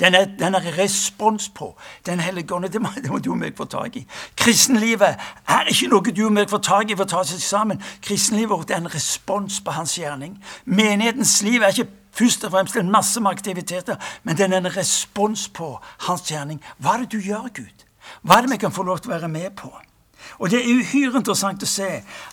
Den 0.00 0.14
er, 0.14 0.24
den 0.24 0.54
er 0.54 0.78
respons 0.78 1.48
på 1.48 1.76
Den 2.06 2.20
hellige 2.20 2.54
ånd. 2.54 2.68
Det, 2.68 2.80
må 3.10 3.18
du 3.18 3.30
og 3.30 3.38
meg 3.38 3.56
få 3.56 3.64
tak 3.64 3.96
i. 3.96 4.06
Kristenlivet 4.36 5.20
er 5.48 5.70
ikke 5.70 5.88
noe 5.92 6.14
du 6.16 6.24
og 6.26 6.32
meg 6.34 6.50
får 6.50 6.62
tak 6.66 6.90
i 6.90 6.96
for 6.96 7.06
å 7.06 7.12
ta 7.12 7.22
seg 7.28 7.42
sammen. 7.42 7.82
Kristenlivet 8.02 8.70
er 8.70 8.82
en 8.82 8.94
respons 8.94 9.60
på 9.60 9.74
hans 9.74 9.94
gjerning. 9.98 10.36
Menighetens 10.64 11.42
liv 11.46 11.62
er 11.62 11.74
ikke 11.74 11.90
først 12.18 12.44
og 12.44 12.54
fremst 12.54 12.76
en 12.76 12.90
masse 12.90 13.20
med 13.20 13.30
aktiviteter, 13.30 13.96
men 14.22 14.38
den 14.38 14.52
er 14.52 14.62
en 14.62 14.76
respons 14.76 15.48
på 15.48 15.80
hans 16.08 16.22
gjerning. 16.28 16.62
Hva 16.78 16.94
er 16.94 17.04
det 17.04 17.12
du 17.12 17.18
gjør, 17.18 17.50
Gud? 17.54 17.84
Hva 18.22 18.38
er 18.38 18.46
det 18.46 18.54
vi 18.54 18.62
kan 18.62 18.72
få 18.72 18.82
lov 18.82 19.02
til 19.02 19.12
å 19.12 19.18
være 19.18 19.28
med 19.28 19.50
på? 19.58 19.72
Og 20.38 20.50
Det 20.50 20.58
er 20.58 20.78
uhyre 20.78 21.20
interessant 21.20 21.62
å 21.62 21.68
se 21.68 21.88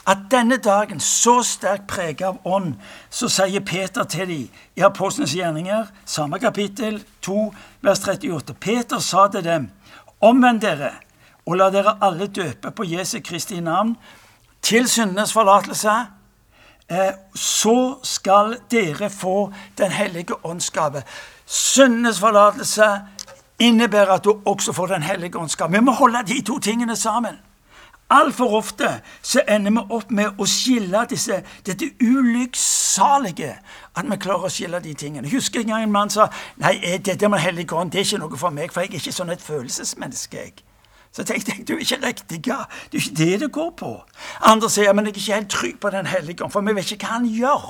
at 0.07 0.17
denne 0.31 0.57
dagen, 0.57 0.99
så 0.99 1.41
sterkt 1.43 1.87
preget 1.87 2.21
av 2.27 2.39
ånd, 2.47 2.75
så 3.09 3.27
sier 3.29 3.59
Peter 3.59 4.03
til 4.03 4.27
dem 4.27 4.47
i 4.75 4.85
Apostlenes 4.85 5.35
gjerninger, 5.35 5.91
samme 6.05 6.39
kapittel 6.39 7.01
2, 7.21 7.53
vers 7.81 7.99
38. 7.99 8.53
Peter 8.53 8.99
sa 8.99 9.27
til 9.27 9.43
dem, 9.43 9.69
omvend 10.21 10.61
dere 10.61 10.93
og 11.45 11.57
la 11.57 11.69
dere 11.73 11.97
alle 12.01 12.27
døpe 12.27 12.71
på 12.71 12.87
Jesu 12.87 13.19
Kristi 13.25 13.59
navn 13.59 13.95
til 14.61 14.87
syndenes 14.89 15.33
forlatelse 15.33 15.93
så 17.35 17.99
skal 18.03 18.57
dere 18.71 19.09
få 19.09 19.53
Den 19.77 19.91
hellige 19.91 20.45
åndsgave. 20.45 21.03
Syndenes 21.45 22.19
forlatelse 22.19 22.83
innebærer 23.59 24.11
at 24.11 24.23
du 24.23 24.41
også 24.45 24.73
får 24.73 24.87
Den 24.87 25.03
hellige 25.03 25.37
åndsgave. 25.37 25.71
Vi 25.71 25.79
må 25.79 25.91
holde 25.91 26.23
de 26.27 26.41
to 26.41 26.59
tingene 26.59 26.95
sammen. 26.95 27.39
Altfor 28.11 28.57
ofte 28.57 29.01
så 29.21 29.41
ender 29.47 29.71
vi 29.71 29.83
opp 29.95 30.09
med 30.11 30.39
å 30.39 30.45
skille 30.49 31.05
disse, 31.09 31.37
dette 31.65 31.93
ulykksalige 32.03 33.53
At 33.95 34.09
vi 34.09 34.17
klarer 34.19 34.47
å 34.47 34.51
skille 34.51 34.79
de 34.83 34.93
tingene. 34.93 35.31
Jeg 35.31 35.61
en 35.61 35.67
gang 35.67 35.83
en 35.83 35.91
mann 35.91 36.09
sa 36.09 36.27
nei, 36.57 36.79
eh, 36.83 36.99
dette 36.99 37.29
med 37.29 37.39
Hellig 37.39 37.71
Ånd 37.73 37.91
det 37.91 37.99
er 37.99 38.05
ikke 38.05 38.19
noe 38.19 38.37
for 38.37 38.49
meg, 38.49 38.71
for 38.71 38.81
jeg 38.81 38.89
er 38.89 38.99
ikke 38.99 39.11
sånn 39.11 39.31
et 39.31 39.41
følelsesmenneske. 39.41 40.37
jeg. 40.37 40.70
Så 41.11 41.23
tenkte 41.23 41.51
jeg 41.57 41.67
du 41.67 41.73
er 41.73 41.79
ikke 41.79 42.07
riktig, 42.07 42.47
ja. 42.47 42.63
Det 42.91 42.97
er 42.97 43.03
ikke 43.03 43.15
det 43.17 43.39
det 43.39 43.51
går 43.51 43.73
på. 43.77 44.03
Andre 44.41 44.69
sier 44.69 44.93
men 44.93 45.05
jeg 45.05 45.11
er 45.11 45.15
ikke 45.15 45.33
helt 45.33 45.49
trygg 45.49 45.79
på 45.79 45.89
Den 45.89 46.05
hellige 46.05 46.43
ånd, 46.43 46.51
for 46.51 46.61
vi 46.61 46.75
vet 46.75 46.91
ikke 46.91 47.07
hva 47.07 47.17
han 47.17 47.27
gjør. 47.27 47.65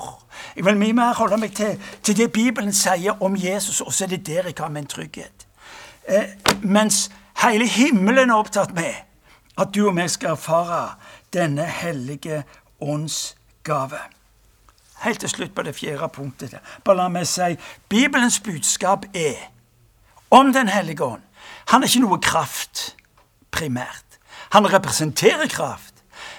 Jeg 0.56 0.64
vil 0.64 0.78
mye 0.78 0.92
mer 0.92 1.14
holde 1.18 1.36
meg 1.36 1.54
til, 1.56 1.80
til 2.02 2.16
det 2.16 2.32
Bibelen 2.32 2.72
sier 2.72 3.18
om 3.22 3.36
Jesus, 3.36 3.80
og 3.80 3.92
så 3.92 4.04
er 4.04 4.14
det 4.14 4.26
der 4.26 4.46
jeg 4.46 4.54
har 4.58 4.68
min 4.68 4.86
trygghet. 4.86 5.46
Eh, 6.08 6.24
mens 6.62 7.10
hele 7.42 7.66
himmelen 7.66 8.30
er 8.30 8.34
opptatt 8.34 8.74
med 8.74 8.94
at 9.58 9.74
du 9.74 9.88
og 9.88 9.98
jeg 9.98 10.10
skal 10.10 10.30
erfare 10.30 10.94
denne 11.32 11.66
hellige 11.66 12.44
ånds 12.80 13.36
gave. 13.64 13.98
Helt 15.02 15.20
til 15.20 15.28
slutt 15.28 15.54
på 15.54 15.62
det 15.62 15.74
fjerde 15.74 16.08
punktet. 16.08 16.50
der. 16.50 16.58
Bare 16.84 16.96
la 16.96 17.08
meg 17.08 17.26
si 17.26 17.56
Bibelens 17.88 18.40
budskap 18.40 19.06
er 19.14 19.50
om 20.30 20.52
Den 20.52 20.68
hellige 20.68 21.04
ånd. 21.04 21.22
Han 21.66 21.82
er 21.82 21.86
ikke 21.86 22.00
noe 22.00 22.18
kraft 22.18 22.96
primært. 23.52 24.18
Han 24.52 24.72
representerer 24.72 25.46
kraft. 25.48 25.94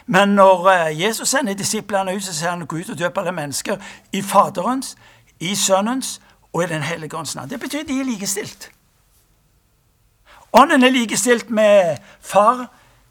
Men 0.05 0.29
når 0.29 0.69
eh, 0.69 1.01
Jesus 1.01 1.29
sender 1.29 1.53
disiplene 1.53 2.15
ut, 2.15 2.23
så 2.23 2.33
sier 2.33 2.49
han 2.49 2.65
gå 2.67 2.77
ut 2.77 2.89
og 2.89 2.99
døpe 2.99 3.21
alle 3.21 3.31
mennesker 3.31 3.77
i 4.13 4.21
Faderens, 4.21 4.95
i 5.39 5.55
Sønnens 5.55 6.21
og 6.53 6.63
i 6.63 6.67
Den 6.67 6.83
hellige 6.83 7.17
ånds 7.17 7.35
navn. 7.35 7.49
Det 7.49 7.59
betyr 7.59 7.83
de 7.87 7.99
er 7.99 8.05
likestilt. 8.05 8.71
Ånden 10.53 10.83
er 10.83 10.89
likestilt 10.89 11.49
med 11.49 11.97
Far. 12.21 12.67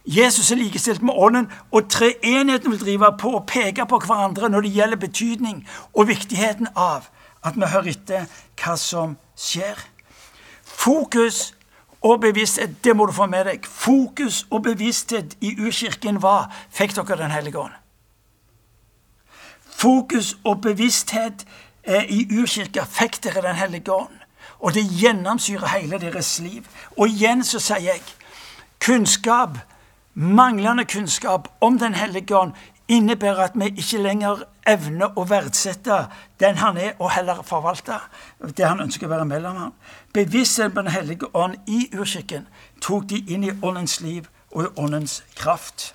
Jesus 0.06 0.50
er 0.50 0.56
likestilt 0.56 1.02
med 1.02 1.14
Ånden, 1.16 1.52
og 1.70 1.90
treenigheten 1.90 2.70
vil 2.70 2.80
drive 2.80 3.16
på 3.18 3.30
og 3.30 3.46
peke 3.46 3.86
på 3.86 3.98
hverandre 3.98 4.48
når 4.48 4.60
det 4.60 4.72
gjelder 4.72 4.96
betydning 4.96 5.68
og 5.94 6.08
viktigheten 6.08 6.68
av 6.76 7.08
at 7.44 7.56
vi 7.56 7.66
hører 7.66 7.90
etter 7.90 8.26
hva 8.62 8.76
som 8.78 9.16
skjer. 9.38 9.78
Fokus 10.62 11.54
og 12.02 12.20
bevissthet, 12.20 12.84
det 12.84 12.96
må 12.96 13.06
du 13.06 13.12
få 13.12 13.26
med 13.26 13.44
deg. 13.46 13.66
Fokus 13.66 14.46
og 14.50 14.62
bevissthet 14.62 15.36
i 15.40 15.54
urkirken 15.60 16.22
var 16.22 16.50
fikk 16.70 16.96
dere 16.96 17.18
Den 17.18 17.30
hellige 17.30 17.58
ånd. 17.58 17.72
Fokus 19.70 20.36
og 20.44 20.60
bevissthet 20.60 21.46
eh, 21.84 22.04
i 22.10 22.26
urkirka 22.40 22.84
fikk 22.84 23.22
dere 23.24 23.42
Den 23.42 23.56
hellige 23.56 23.92
ånd. 23.92 24.18
Og 24.58 24.74
det 24.74 24.82
gjennomsyrer 25.00 25.66
hele 25.66 25.98
deres 25.98 26.38
liv. 26.38 26.66
Og 26.96 27.08
igjen 27.08 27.44
så 27.44 27.58
sier 27.58 27.92
jeg 27.92 28.02
kunnskap, 28.82 29.58
manglende 30.14 30.84
kunnskap 30.84 31.48
om 31.60 31.78
Den 31.78 31.94
hellige 31.94 32.36
ånd 32.36 32.52
innebærer 32.88 33.44
at 33.44 33.52
vi 33.54 33.70
ikke 33.76 34.02
lenger 34.02 34.44
evner 34.68 35.16
å 35.18 35.24
verdsette 35.28 36.04
den 36.40 36.58
han 36.60 36.78
er, 36.78 36.92
og 36.98 37.10
heller 37.14 37.42
forvalte 37.46 37.98
det 38.56 38.66
han 38.66 38.82
ønsker 38.84 39.06
å 39.06 39.12
være 39.14 39.28
mellom 39.28 39.56
ham. 39.56 39.74
Bevisstheten 40.14 40.74
på 40.74 40.82
Den 40.82 40.92
hellige 40.92 41.30
ånd 41.34 41.56
i 41.66 41.88
urkirken 41.94 42.46
tok 42.80 43.08
de 43.10 43.24
inn 43.28 43.44
i 43.44 43.54
åndens 43.62 44.00
liv 44.00 44.28
og 44.50 44.64
i 44.64 44.72
åndens 44.76 45.22
kraft. 45.36 45.94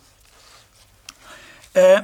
Eh, 1.76 2.02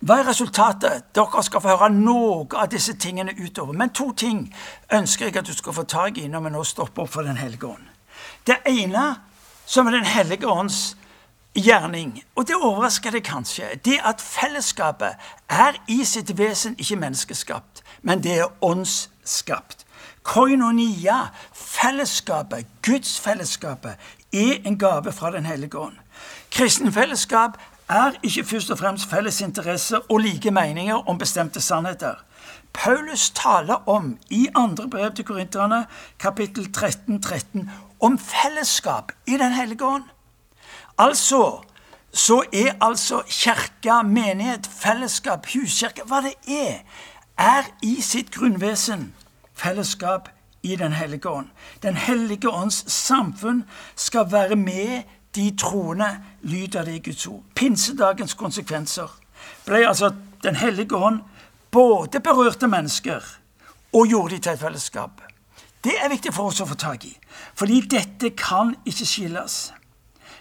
hva 0.00 0.16
er 0.20 0.28
resultatet? 0.30 1.10
Dere 1.14 1.42
skal 1.44 1.60
få 1.60 1.74
høre 1.74 1.90
noe 1.92 2.46
av 2.56 2.70
disse 2.72 2.94
tingene 2.96 3.34
utover. 3.36 3.76
Men 3.76 3.92
to 3.92 4.12
ting 4.16 4.46
ønsker 4.92 5.28
jeg 5.28 5.36
at 5.36 5.48
du 5.48 5.52
skal 5.52 5.76
få 5.76 5.84
tak 5.84 6.18
i 6.18 6.28
når 6.28 6.46
vi 6.46 6.52
nå 6.54 6.62
stopper 6.64 7.04
opp 7.04 7.12
for 7.12 7.22
Den 7.22 7.36
hellige 7.36 7.68
ånd. 7.68 7.84
Det 8.46 8.62
ene, 8.66 9.20
som 9.66 9.86
er 9.86 9.98
Den 9.98 10.08
hellige 10.08 10.48
ånds 10.48 10.96
gjerning. 11.54 12.22
Og 12.36 12.48
det 12.48 12.56
overrasker 12.56 13.10
deg 13.10 13.24
kanskje. 13.26 13.68
Det 13.84 13.98
at 14.04 14.20
fellesskapet 14.20 15.16
er 15.48 15.78
i 15.88 16.04
sitt 16.04 16.38
vesen 16.38 16.76
ikke 16.78 16.96
menneskeskapt, 16.96 17.82
men 18.02 18.22
det 18.22 18.38
er 18.38 18.52
åndsskapt. 18.62 19.86
Koinonia, 20.22 21.30
fellesskapet, 21.52 22.66
gudsfellesskapet, 22.86 23.96
er 24.32 24.60
en 24.64 24.78
gave 24.78 25.12
fra 25.12 25.30
Den 25.30 25.46
hellige 25.46 25.78
ånd. 25.78 25.96
Kristenfellesskap 26.50 27.58
er 27.88 28.12
ikke 28.22 28.44
først 28.44 28.70
og 28.70 28.78
fremst 28.78 29.10
felles 29.10 29.40
interesser 29.40 29.98
og 30.08 30.18
like 30.18 30.50
meninger 30.50 31.08
om 31.08 31.18
bestemte 31.18 31.60
sannheter. 31.60 32.14
Paulus 32.72 33.30
taler 33.30 33.88
om 33.88 34.18
i 34.30 34.46
andre 34.54 34.88
brev 34.88 35.14
til 35.14 35.24
korinterne, 35.24 35.86
kapittel 36.18 36.72
13, 36.72 37.22
13, 37.22 37.70
om 38.00 38.18
fellesskap 38.18 39.12
i 39.26 39.36
Den 39.36 39.52
hellige 39.52 39.84
ånd. 39.84 40.04
Altså 41.00 41.62
så 42.12 42.42
er 42.52 42.74
altså 42.80 43.22
kirke, 43.28 44.02
menighet, 44.04 44.66
fellesskap, 44.66 45.46
huskirke 45.54 46.02
Hva 46.06 46.20
det 46.24 46.34
er, 46.50 46.82
er 47.38 47.70
i 47.82 48.00
sitt 48.02 48.32
grunnvesen 48.34 49.12
fellesskap 49.54 50.28
i 50.62 50.76
Den 50.76 50.92
hellige 50.92 51.28
ånd. 51.30 51.46
Den 51.82 51.96
hellige 51.96 52.50
ånds 52.50 52.84
samfunn 52.92 53.64
skal 53.96 54.32
være 54.32 54.56
med 54.56 55.02
de 55.34 55.56
troende, 55.56 56.18
lyder 56.42 56.84
det 56.84 56.94
i 56.94 57.02
Guds 57.10 57.26
ord. 57.26 57.42
Pinsedagens 57.54 58.34
konsekvenser 58.34 59.08
ble 59.64 59.86
altså 59.88 60.12
Den 60.42 60.56
hellige 60.56 60.96
ånd 60.96 61.20
både 61.70 62.20
berørte 62.20 62.68
mennesker 62.68 63.20
og 63.92 64.06
gjorde 64.06 64.34
de 64.34 64.38
til 64.38 64.52
et 64.52 64.60
fellesskap. 64.60 65.10
Det 65.84 65.92
er 66.02 66.08
viktig 66.08 66.34
for 66.34 66.50
oss 66.50 66.60
å 66.60 66.66
få 66.68 66.74
tak 66.74 67.04
i, 67.04 67.16
fordi 67.54 67.80
dette 67.80 68.30
kan 68.36 68.74
ikke 68.84 69.06
skilles. 69.06 69.72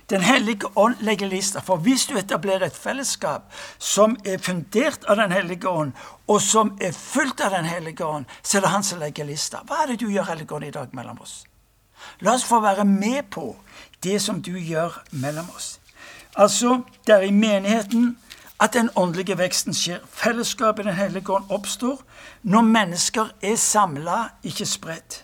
Den 0.09 0.21
hellige 0.21 0.67
ånd 0.75 0.95
legger 0.99 1.27
lista. 1.27 1.61
For 1.61 1.77
hvis 1.77 2.05
du 2.09 2.15
etablerer 2.17 2.65
et 2.65 2.77
fellesskap 2.77 3.51
som 3.77 4.17
er 4.25 4.41
fundert 4.41 5.05
av 5.05 5.15
Den 5.15 5.31
hellige 5.31 5.69
ånd, 5.69 5.91
og 6.27 6.41
som 6.41 6.77
er 6.81 6.91
fullt 6.91 7.41
av 7.41 7.51
Den 7.51 7.65
hellige 7.65 8.05
ånd, 8.05 8.25
så 8.43 8.57
er 8.57 8.61
det 8.61 8.69
han 8.73 8.83
som 8.83 8.99
legger 8.99 9.25
lista. 9.25 9.61
Hva 9.67 9.83
er 9.83 9.87
det 9.91 9.99
du 9.99 10.09
gjør, 10.09 10.23
Hellige 10.23 10.55
ånd, 10.55 10.65
i 10.65 10.71
dag 10.71 10.87
mellom 10.93 11.21
oss? 11.21 11.43
La 12.21 12.33
oss 12.33 12.43
få 12.43 12.59
være 12.59 12.85
med 12.85 13.29
på 13.29 13.55
det 14.03 14.21
som 14.21 14.41
du 14.41 14.57
gjør 14.57 15.03
mellom 15.11 15.49
oss. 15.55 15.79
Altså, 16.35 16.81
det 17.05 17.15
er 17.15 17.27
i 17.27 17.31
menigheten 17.31 18.17
at 18.59 18.73
den 18.73 18.89
åndelige 18.95 19.37
veksten 19.37 19.73
skjer. 19.73 19.99
Fellesskapet 20.09 20.85
i 20.85 20.87
Den 20.87 20.95
hellige 20.95 21.33
ånd 21.33 21.45
oppstår 21.49 22.01
når 22.43 22.61
mennesker 22.61 23.31
er 23.41 23.55
samla, 23.55 24.29
ikke 24.43 24.65
spredt. 24.65 25.23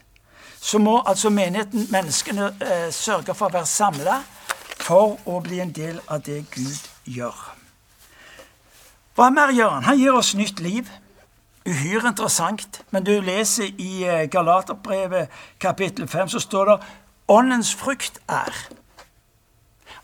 Så 0.62 0.78
må 0.78 1.02
altså 1.06 1.30
menigheten, 1.30 1.88
menneskene, 1.92 2.56
eh, 2.62 2.92
sørge 2.92 3.34
for 3.34 3.50
å 3.50 3.54
være 3.54 3.66
samla 3.66 4.22
for 4.80 5.18
å 5.26 5.40
bli 5.44 5.62
en 5.64 5.74
del 5.74 6.00
av 6.08 6.24
det 6.26 6.44
Gud 6.54 6.90
gjør. 7.06 7.36
Hva 9.16 9.30
mer 9.32 9.54
gjør 9.56 9.78
han? 9.78 9.88
Han 9.88 10.00
gir 10.00 10.16
oss 10.16 10.34
nytt 10.36 10.60
liv. 10.60 10.90
Uhyre 11.66 12.12
interessant. 12.12 12.82
Men 12.92 13.06
du 13.08 13.14
leser 13.24 13.72
i 13.82 14.04
eh, 14.04 14.26
Galaterbrevet 14.30 15.32
kapittel 15.60 16.08
5, 16.08 16.36
så 16.36 16.44
står 16.44 16.72
det 16.72 16.80
Åndens 17.32 17.72
frukt 17.74 18.20
er 18.30 18.54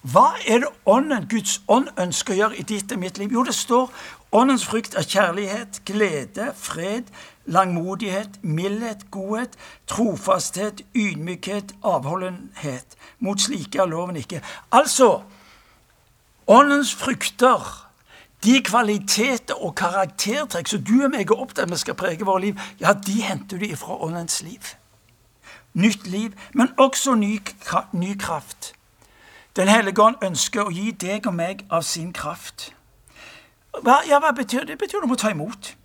hva 0.01 0.31
er 0.49 0.63
det 0.63 0.69
Ånden, 0.89 1.27
Guds 1.29 1.59
ånd 1.69 1.91
ønsker 2.01 2.33
å 2.33 2.37
gjøre 2.39 2.57
i 2.57 2.65
ditt 2.65 2.89
og 2.89 2.97
mitt 3.03 3.19
liv? 3.21 3.29
Jo, 3.35 3.43
det 3.45 3.53
står 3.53 3.91
Åndens 4.31 4.65
frukt 4.65 4.95
er 4.95 5.03
kjærlighet, 5.03 5.81
glede, 5.85 6.53
fred, 6.55 7.03
langmodighet, 7.45 8.29
mildhet, 8.43 9.11
godhet, 9.11 9.49
trofasthet, 9.87 10.81
ydmykhet, 10.95 11.75
avholdenhet. 11.83 12.95
Mot 13.19 13.41
slike 13.41 13.79
er 13.79 13.85
loven 13.85 14.15
ikke. 14.15 14.41
Altså, 14.71 15.21
Åndens 16.47 16.95
frukter, 16.95 17.91
de 18.43 18.61
kvaliteter 18.63 19.63
og 19.63 19.75
karaktertrekk 19.75 20.67
som 20.67 20.83
du 20.83 20.95
og 21.03 21.11
meg 21.13 21.29
er 21.29 21.37
opptatt 21.37 21.67
av 21.67 21.75
vi 21.75 21.83
skal 21.83 21.95
prege 21.99 22.25
våre 22.25 22.41
liv, 22.47 22.67
ja, 22.79 22.93
de 22.93 23.21
henter 23.21 23.59
du 23.59 23.67
ifra 23.67 23.99
Åndens 24.03 24.41
liv. 24.41 24.73
Nytt 25.73 26.07
liv, 26.07 26.31
men 26.53 26.71
også 26.77 27.15
ny, 27.15 27.35
ny 27.91 28.17
kraft. 28.19 28.73
Den 29.55 29.67
hellige 29.67 30.01
ånd 30.01 30.23
ønsker 30.23 30.65
å 30.65 30.71
gi 30.71 30.91
deg 30.91 31.27
og 31.27 31.35
meg 31.35 31.65
av 31.69 31.83
sin 31.83 32.13
kraft. 32.15 32.71
Hva, 33.79 34.01
ja, 34.07 34.19
hva 34.19 34.33
betyr 34.35 34.65
det? 34.65 34.75
Det 34.75 34.83
betyr 34.83 35.03
du 35.03 35.07
må 35.07 35.15
ta 35.15 35.31
imot. 35.31 35.75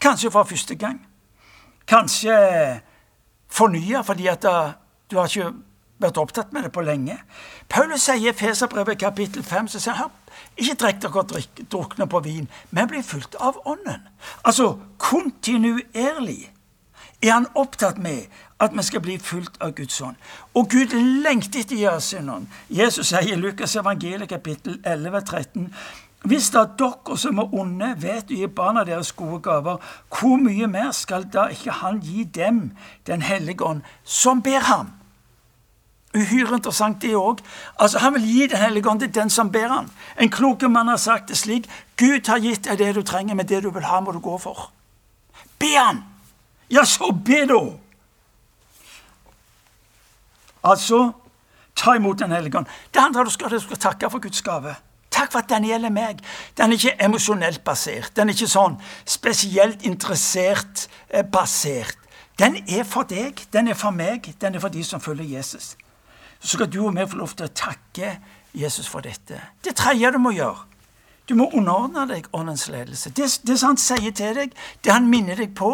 Kanskje 0.00 0.30
for 0.32 0.48
første 0.48 0.74
gang. 0.74 0.98
Kanskje 1.86 2.34
fornye 3.52 4.04
fordi 4.04 4.26
at 4.32 4.44
uh, 4.48 4.72
du 5.10 5.18
har 5.18 5.28
ikke 5.28 5.52
vært 6.00 6.18
opptatt 6.18 6.52
med 6.52 6.66
det 6.66 6.72
på 6.72 6.82
lenge. 6.84 7.18
Paulus 7.68 8.08
sier 8.08 8.32
i 8.32 8.36
Feserbrevet 8.36 8.98
kapittel 8.98 9.44
5 9.44 9.68
så 9.74 9.80
sier 9.80 9.98
han, 9.98 10.10
ikke 10.56 10.74
drikk 10.80 11.02
dere 11.04 11.44
drukne 11.70 12.08
på 12.10 12.20
vin, 12.24 12.48
men 12.70 12.90
bli 12.90 13.02
fulgt 13.02 13.36
av 13.40 13.60
Ånden. 13.64 14.02
Altså 14.44 14.74
kontinuerlig 14.98 16.50
er 17.22 17.32
han 17.32 17.46
opptatt 17.54 17.98
med 17.98 18.26
at 18.60 18.74
vi 18.76 18.82
skal 18.82 19.00
bli 19.00 19.18
fulgt 19.18 19.56
av 19.60 19.72
Guds 19.76 20.00
ånd. 20.00 20.16
Og 20.54 20.68
Gud 20.70 20.92
lengter 21.24 21.62
etter 21.62 21.88
å. 21.88 22.40
Jesus 22.68 23.08
sier 23.12 23.32
i 23.32 23.38
Lukas 23.38 23.76
evangeliet 23.76 24.28
kapittel 24.28 24.80
11, 24.84 25.20
13 25.20 25.70
hvis 26.24 26.48
da 26.54 26.64
dere 26.78 27.18
som 27.20 27.38
er 27.38 27.52
onde, 27.52 27.90
vet 28.00 28.30
å 28.32 28.36
gi 28.38 28.46
barna 28.48 28.84
deres 28.88 29.10
gode 29.12 29.42
gaver, 29.44 29.80
hvor 30.08 30.38
mye 30.40 30.66
mer 30.72 30.92
skal 30.96 31.26
da 31.28 31.50
ikke 31.52 31.80
Han 31.82 32.00
gi 32.00 32.24
dem 32.24 32.70
Den 33.06 33.22
hellige 33.22 33.64
ånd, 33.64 33.82
som 34.04 34.40
ber 34.42 34.64
ham? 34.64 34.92
Uhyre 36.14 36.54
interessant, 36.56 37.02
det 37.02 37.16
òg. 37.18 37.42
Altså, 37.76 37.98
han 37.98 38.14
vil 38.14 38.24
gi 38.24 38.46
Den 38.46 38.62
hellige 38.62 38.88
ånd 38.88 39.00
til 39.00 39.14
den 39.14 39.30
som 39.30 39.50
ber 39.52 39.68
han. 39.68 39.90
En 40.20 40.30
klok 40.30 40.62
mann 40.62 40.88
har 40.88 40.96
sagt 40.96 41.28
det 41.28 41.36
slik 41.36 41.68
Gud 41.96 42.28
har 42.28 42.38
gitt 42.38 42.64
deg 42.64 42.78
det 42.78 42.94
du 42.94 43.02
trenger, 43.02 43.34
men 43.34 43.46
det 43.46 43.62
du 43.62 43.70
vil 43.70 43.84
ha, 43.84 44.00
må 44.00 44.12
du 44.12 44.20
gå 44.20 44.38
for. 44.38 44.70
Be 45.58 45.74
han! 45.76 46.04
Ja, 46.70 46.84
så 46.84 47.12
be, 47.12 47.44
da! 47.46 47.60
Altså, 50.64 51.12
ta 51.76 51.94
imot 51.94 52.18
Den 52.18 52.32
hellige 52.32 52.58
ånd. 52.58 52.66
Det 52.94 53.00
andre 53.00 53.20
om 53.20 53.26
at 53.26 53.50
du 53.50 53.60
skal 53.60 53.76
takke 53.76 54.10
for 54.10 54.18
Guds 54.18 54.42
gave. 54.42 54.74
Takk 55.24 55.32
for 55.32 55.40
at 55.40 55.48
den 55.48 55.64
gjelder 55.64 55.88
meg. 55.88 56.18
Den 56.52 56.72
er 56.72 56.76
ikke 56.76 57.04
emosjonelt 57.04 57.62
basert. 57.64 58.12
Den 58.16 58.28
er 58.28 58.36
ikke 58.36 58.50
sånn 58.50 58.74
spesielt 59.08 59.86
interessert 59.88 60.82
eh, 61.08 61.24
basert. 61.24 61.96
Den 62.36 62.58
er 62.68 62.84
for 62.84 63.08
deg, 63.08 63.40
den 63.54 63.70
er 63.72 63.78
for 63.78 63.94
meg, 63.94 64.26
den 64.42 64.58
er 64.58 64.60
for 64.60 64.74
de 64.74 64.82
som 64.84 65.00
følger 65.00 65.38
Jesus. 65.38 65.78
Så 66.40 66.58
skal 66.58 66.68
du 66.68 66.82
og 66.82 66.92
vi 66.92 67.06
få 67.08 67.22
lov 67.22 67.32
til 67.38 67.46
å 67.46 67.54
takke 67.56 68.18
Jesus 68.52 68.90
for 68.90 69.06
dette. 69.06 69.38
Det 69.64 69.72
tredje 69.78 70.10
du 70.12 70.20
må 70.20 70.34
gjøre, 70.36 70.66
du 71.24 71.38
må 71.38 71.48
underordne 71.54 72.04
deg 72.10 72.28
åndens 72.36 72.66
ledelse. 72.68 73.14
Det, 73.16 73.30
det 73.48 73.56
som 73.56 73.72
han 73.72 73.80
sier 73.80 74.12
til 74.12 74.36
deg, 74.36 74.52
det 74.84 74.92
han 74.92 75.08
minner 75.08 75.40
deg 75.40 75.54
på, 75.56 75.72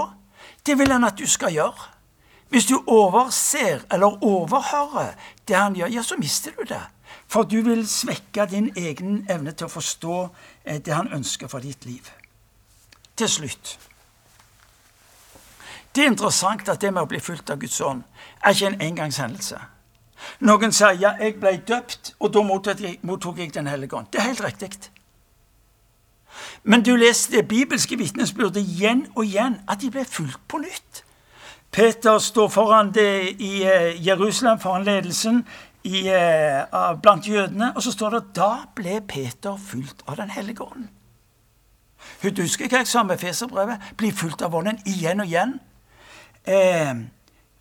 det 0.63 0.79
vil 0.79 0.95
han 0.95 1.09
at 1.09 1.19
du 1.19 1.27
skal 1.27 1.57
gjøre. 1.57 1.91
Hvis 2.55 2.71
du 2.71 2.77
overser 2.87 3.83
eller 3.91 4.23
overhører 4.23 5.17
det 5.49 5.59
han 5.59 5.75
gjør, 5.75 5.91
ja, 5.97 6.07
så 6.07 6.21
mister 6.23 6.55
du 6.55 6.69
det. 6.71 6.85
For 7.31 7.47
du 7.47 7.61
vil 7.63 7.85
svekke 7.89 8.47
din 8.51 8.73
egen 8.77 9.25
evne 9.31 9.53
til 9.55 9.69
å 9.69 9.71
forstå 9.71 10.17
eh, 10.65 10.81
det 10.83 10.95
han 10.95 11.13
ønsker 11.15 11.51
for 11.51 11.63
ditt 11.63 11.87
liv. 11.87 12.09
Til 13.17 13.29
slutt. 13.29 13.77
Det 15.95 16.05
er 16.05 16.11
interessant 16.11 16.69
at 16.69 16.81
det 16.83 16.91
med 16.95 17.03
å 17.03 17.11
bli 17.11 17.21
fulgt 17.23 17.51
av 17.51 17.61
Guds 17.63 17.81
ånd 17.83 18.03
er 18.43 18.55
ikke 18.55 18.73
en 18.73 18.81
engangshendelse. 18.89 19.59
Noen 20.47 20.75
sier 20.75 20.99
ja, 21.01 21.13
jeg 21.21 21.39
ble 21.41 21.55
døpt, 21.67 22.15
og 22.21 22.33
da 22.35 22.43
mottok 22.43 23.39
jeg 23.39 23.55
Den 23.55 23.67
hellige 23.67 23.97
ånd. 23.97 24.11
Det 24.13 24.21
er 24.21 24.33
helt 24.33 24.45
riktig. 24.45 24.91
Men 26.63 26.83
du 26.83 26.97
leser 26.97 27.39
det 27.39 27.49
bibelske 27.49 27.97
vitnesbyrdet 27.99 28.63
igjen 28.63 29.07
og 29.15 29.25
igjen, 29.25 29.61
at 29.69 29.81
de 29.81 29.91
ble 29.91 30.05
fulgt 30.05 30.43
på 30.49 30.59
nytt. 30.59 31.05
Peter 31.71 32.19
står 32.19 32.49
foran 32.49 32.91
det 32.95 33.37
i 33.39 33.63
eh, 33.63 34.07
Jerusalem, 34.07 34.59
foran 34.59 34.85
ledelsen 34.85 35.45
i, 35.85 36.07
uh, 36.13 36.95
blant 37.03 37.29
jødene. 37.29 37.73
Og 37.77 37.83
så 37.83 37.93
står 37.95 38.17
det 38.17 38.23
da 38.37 38.51
ble 38.77 39.01
Peter 39.09 39.57
fulgt 39.57 40.05
av 40.07 40.17
Den 40.21 40.31
hellige 40.31 40.65
ånd. 40.65 40.89
Hun 42.23 42.37
husker 42.41 42.69
hva 42.69 42.83
jeg 42.83 42.89
sa 42.91 43.03
med 43.05 43.21
Feserbrevet? 43.21 43.93
Bli 44.01 44.11
fulgt 44.13 44.43
av 44.45 44.55
ånden 44.57 44.81
igjen 44.89 45.23
og 45.23 45.29
igjen. 45.29 45.57
Eh, 46.49 46.95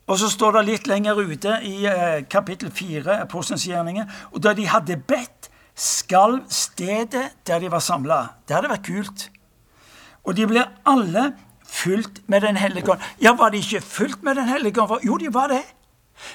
og 0.09 0.17
så 0.19 0.29
står 0.31 0.57
det 0.57 0.65
litt 0.67 0.87
lenger 0.89 1.19
ute 1.19 1.59
i 1.67 1.75
eh, 1.87 2.21
kapittel 2.31 2.71
4, 2.73 3.19
Apostelens 3.25 3.67
gjerninger, 3.67 4.07
og 4.31 4.43
da 4.43 4.55
de 4.57 4.67
hadde 4.69 4.97
bedt, 4.97 5.51
skalv 5.79 6.41
stedet 6.51 7.29
der 7.47 7.61
de 7.61 7.69
var 7.71 7.83
samla. 7.83 8.19
Det 8.47 8.57
hadde 8.57 8.71
vært 8.71 8.87
kult. 8.87 9.27
Og 10.27 10.35
de 10.35 10.47
ble 10.49 10.65
alle 10.87 11.29
fulgt 11.63 12.23
med 12.27 12.41
Den 12.41 12.57
hellige 12.59 12.91
ånd. 12.91 13.03
Ja, 13.21 13.35
var 13.37 13.53
de 13.53 13.61
ikke 13.61 13.81
fulgt 13.81 14.23
med 14.23 14.35
Den 14.35 14.49
hellige 14.49 14.81
ånd? 14.81 15.05
Jo, 15.05 15.17
de 15.17 15.31
var 15.33 15.47
det. 15.53 15.63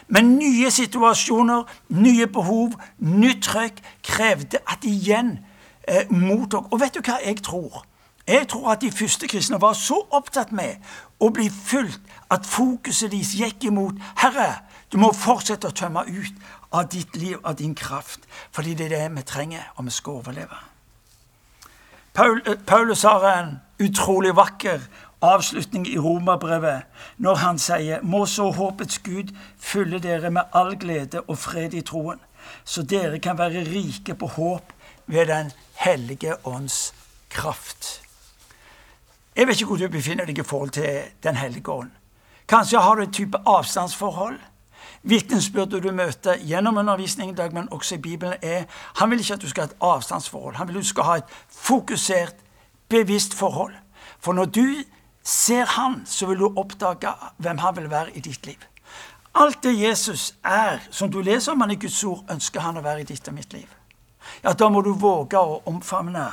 Men 0.08 0.36
nye 0.38 0.70
situasjoner, 0.70 1.64
nye 1.88 2.26
behov, 2.26 2.76
nytt 2.98 3.42
trøkk 3.48 3.82
krevde 4.04 4.60
at 4.66 4.82
de 4.82 4.92
igjen 4.92 5.38
eh, 5.88 6.10
mottok 6.10 6.72
Og 6.72 6.80
vet 6.80 6.94
du 6.94 7.02
hva 7.04 7.18
jeg 7.24 7.42
tror? 7.44 7.84
Jeg 8.26 8.48
tror 8.48 8.70
at 8.72 8.80
de 8.80 8.92
første 8.92 9.28
kristne 9.28 9.60
var 9.60 9.74
så 9.76 9.98
opptatt 10.10 10.52
med 10.52 10.80
å 11.20 11.28
bli 11.28 11.50
fulgt 11.52 12.00
at 12.32 12.46
fokuset 12.48 13.12
deres 13.12 13.34
gikk 13.36 13.66
imot 13.68 14.00
Herre, 14.22 14.62
du 14.92 14.96
må 14.98 15.12
fortsette 15.12 15.68
å 15.68 15.76
tømme 15.76 16.06
ut 16.08 16.46
av 16.72 16.88
ditt 16.88 17.16
liv, 17.16 17.36
av 17.44 17.58
din 17.58 17.74
kraft, 17.74 18.24
fordi 18.50 18.74
det 18.74 18.86
er 18.86 18.96
det 18.96 19.10
vi 19.18 19.26
trenger 19.28 19.68
om 19.76 19.84
vi 19.84 19.92
skal 19.92 20.22
overleve. 20.22 20.56
Paul, 22.14 22.40
eh, 22.46 22.56
Paulus 22.66 23.02
har 23.02 23.24
en 23.38 23.60
utrolig 23.80 24.36
vakker 24.36 24.80
avslutning 25.24 25.86
i 25.88 25.98
romerbrevet 25.98 26.84
når 27.16 27.40
han 27.42 27.58
sier 27.58 28.02
Må 28.02 28.24
så 28.26 28.50
håpets 28.52 29.00
Gud 29.04 29.32
fylle 29.58 29.98
dere 30.02 30.30
med 30.30 30.52
all 30.52 30.74
glede 30.80 31.24
og 31.24 31.38
fred 31.38 31.74
i 31.74 31.82
troen, 31.86 32.20
så 32.64 32.82
dere 32.82 33.18
kan 33.18 33.38
være 33.38 33.64
rike 33.68 34.14
på 34.14 34.26
håp 34.36 34.72
ved 35.06 35.26
Den 35.26 35.52
hellige 35.74 36.36
ånds 36.46 36.94
kraft. 37.30 38.00
Jeg 39.36 39.46
vet 39.46 39.60
ikke 39.60 39.66
hvor 39.66 39.76
du 39.76 39.88
befinner 39.88 40.24
deg 40.24 40.38
i 40.38 40.46
forhold 40.46 40.70
til 40.70 41.10
Den 41.22 41.36
hellige 41.36 41.70
ånd. 41.70 41.90
Kanskje 42.48 42.78
har 42.78 42.94
du 42.94 43.02
et 43.02 43.12
type 43.12 43.38
avstandsforhold. 43.46 44.38
Vitnesbyrdet 45.02 45.82
du 45.82 45.90
møter 45.92 46.38
gjennom 46.40 46.76
undervisningen 46.76 47.36
i 47.36 47.48
men 47.52 47.68
også 47.72 47.94
i 47.94 47.98
Bibelen, 47.98 48.34
er 48.42 48.64
Han 49.00 49.10
vil 49.10 49.20
ikke 49.20 49.34
at 49.34 49.42
du 49.42 49.48
skal 49.48 49.62
ha 49.62 49.68
et 49.68 49.76
avstandsforhold. 49.80 50.54
Han 50.54 50.68
vil 50.68 50.76
at 50.76 50.82
du 50.82 50.88
skal 50.88 51.04
ha 51.04 51.16
et 51.16 51.34
fokusert, 51.48 52.34
bevisst 52.88 53.34
forhold. 53.34 53.74
For 54.20 54.32
når 54.32 54.44
du 54.44 54.84
ser 55.24 55.64
Han, 55.64 56.02
så 56.06 56.26
vil 56.26 56.38
du 56.38 56.52
oppdage 56.56 57.12
hvem 57.36 57.58
Han 57.58 57.76
vil 57.76 57.90
være 57.90 58.16
i 58.16 58.20
ditt 58.20 58.46
liv. 58.46 58.60
Alt 59.34 59.62
det 59.62 59.80
Jesus 59.80 60.34
er, 60.44 60.78
som 60.90 61.10
du 61.10 61.20
leser 61.22 61.52
om 61.52 61.60
han 61.60 61.70
i 61.74 61.78
Guds 61.80 62.04
ord, 62.04 62.22
ønsker 62.30 62.62
han 62.62 62.76
å 62.78 62.84
være 62.84 63.02
i 63.02 63.08
ditt 63.08 63.28
og 63.28 63.34
mitt 63.34 63.52
liv. 63.52 63.66
Ja, 64.44 64.52
Da 64.52 64.68
må 64.70 64.82
du 64.82 64.92
våge 64.94 65.38
å 65.38 65.62
omfavne 65.66 66.28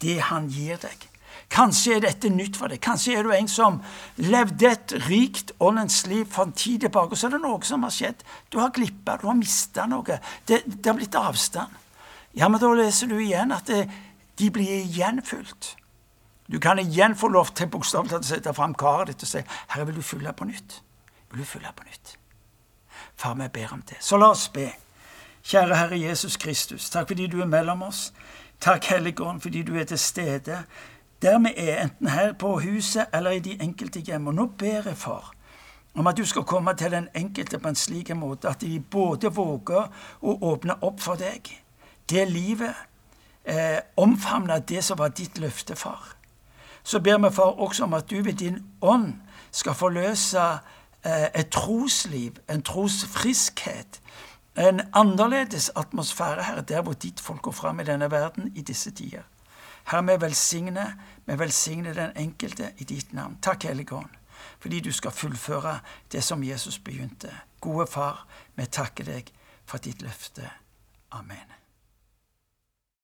det 0.00 0.20
han 0.30 0.48
gir 0.48 0.80
deg. 0.80 1.04
Kanskje 1.52 1.96
er 1.96 2.00
dette 2.00 2.30
nytt 2.32 2.56
for 2.56 2.72
deg. 2.72 2.80
Kanskje 2.82 3.18
er 3.18 3.26
du 3.26 3.30
en 3.30 3.48
som 3.48 3.78
levde 4.16 4.70
et 4.70 4.94
rikt 5.06 5.52
åndens 5.60 6.06
liv 6.08 6.24
for 6.32 6.48
en 6.48 6.56
tid 6.56 6.80
tilbake, 6.86 7.12
og 7.12 7.20
så 7.20 7.28
er 7.28 7.36
det 7.36 7.42
noe 7.44 7.60
som 7.62 7.84
har 7.86 7.94
skjedd. 7.94 8.24
Du 8.50 8.58
har 8.58 8.72
glippa, 8.74 9.18
du 9.20 9.28
har 9.28 9.36
mista 9.38 9.86
noe. 9.86 10.18
Det, 10.48 10.62
det 10.66 10.90
har 10.90 10.96
blitt 10.96 11.14
avstand. 11.20 11.76
Ja, 12.36 12.48
men 12.48 12.60
da 12.60 12.72
leser 12.72 13.12
du 13.12 13.18
igjen 13.20 13.52
at 13.54 13.68
det, 13.68 13.84
de 14.36 14.50
blir 14.52 14.80
igjen 14.80 15.22
fylt. 15.24 15.74
Du 16.52 16.58
kan 16.58 16.78
igjen 16.78 17.16
få 17.16 17.28
lov 17.28 17.50
til 17.54 17.66
bokstavelig 17.66 18.10
talt 18.10 18.24
å 18.24 18.28
sette 18.28 18.54
fram 18.54 18.74
karet 18.74 19.08
ditt 19.08 19.22
og 19.22 19.28
si 19.28 19.42
'Herre, 19.68 19.86
vil 19.86 19.96
du 19.96 20.02
fylle 20.02 20.32
på 20.32 20.44
nytt?' 20.44 20.82
Vil 21.30 21.40
du 21.40 21.44
fylle 21.44 21.72
på 21.76 21.84
nytt? 21.84 22.18
Far, 23.16 23.34
vi 23.34 23.48
ber 23.48 23.72
om 23.72 23.82
det. 23.82 23.96
Så 24.00 24.16
la 24.16 24.30
oss 24.30 24.48
be. 24.48 24.72
Kjære 25.42 25.76
Herre 25.76 26.00
Jesus 26.00 26.36
Kristus, 26.36 26.90
takk 26.90 27.08
fordi 27.08 27.26
du 27.26 27.40
er 27.40 27.46
mellom 27.46 27.82
oss. 27.82 28.12
Takk, 28.60 28.84
Helligånd, 28.84 29.40
fordi 29.40 29.62
du 29.62 29.76
er 29.76 29.84
til 29.84 29.98
stede 29.98 30.64
der 31.22 31.38
vi 31.38 31.52
er, 31.56 31.82
enten 31.82 32.08
her 32.08 32.32
på 32.32 32.60
huset 32.60 33.06
eller 33.14 33.30
i 33.30 33.38
de 33.38 33.56
enkelte 33.60 34.00
hjem. 34.00 34.26
Og 34.26 34.34
nå 34.34 34.46
ber 34.46 34.88
jeg, 34.88 34.96
far, 34.96 35.32
om 35.94 36.06
at 36.06 36.16
du 36.16 36.24
skal 36.24 36.44
komme 36.44 36.74
til 36.74 36.90
den 36.90 37.08
enkelte 37.14 37.58
på 37.58 37.68
en 37.68 37.78
slik 37.78 38.10
måte 38.16 38.48
at 38.48 38.60
de 38.60 38.80
både 38.80 39.32
våger 39.32 39.88
å 40.20 40.36
åpne 40.50 40.76
opp 40.82 41.00
for 41.00 41.16
deg, 41.16 41.48
det 42.10 42.28
livet, 42.28 42.74
eh, 43.44 43.80
omfavne 43.96 44.60
det 44.68 44.84
som 44.84 44.98
var 44.98 45.08
ditt 45.08 45.38
løfte, 45.38 45.76
far. 45.76 46.15
Så 46.86 47.00
ber 47.00 47.18
vi, 47.18 47.34
far, 47.34 47.42
også 47.42 47.84
om 47.84 47.94
at 47.94 48.10
du 48.10 48.22
ved 48.22 48.32
din 48.32 48.60
ånd 48.80 49.14
skal 49.50 49.74
forløse 49.74 50.42
eh, 51.02 51.26
et 51.34 51.48
trosliv, 51.50 52.36
en 52.50 52.62
trosfriskhet, 52.62 53.98
en 54.58 54.80
annerledes 54.94 55.70
atmosfære, 55.76 56.42
Herre, 56.42 56.62
der 56.62 56.82
hvor 56.82 56.92
ditt 56.92 57.20
folk 57.20 57.42
går 57.42 57.52
fram 57.52 57.80
i 57.80 57.84
denne 57.84 58.10
verden 58.10 58.52
i 58.54 58.62
disse 58.62 58.90
tider. 58.90 59.26
Herre, 59.90 60.06
vi 60.06 60.20
velsigner, 60.20 60.94
vi 61.26 61.38
velsigner 61.38 61.92
den 61.92 62.14
enkelte 62.16 62.70
i 62.78 62.84
ditt 62.84 63.12
navn. 63.12 63.38
Takk, 63.42 63.64
Hellige 63.64 63.94
Ånd, 63.94 64.14
fordi 64.58 64.80
du 64.80 64.92
skal 64.92 65.10
fullføre 65.10 65.78
det 66.12 66.24
som 66.24 66.44
Jesus 66.44 66.78
begynte. 66.78 67.34
Gode 67.60 67.86
Far, 67.86 68.26
vi 68.54 68.66
takker 68.66 69.10
deg 69.10 69.34
for 69.64 69.82
ditt 69.82 70.02
løfte. 70.06 70.50
Amen. 71.10 71.55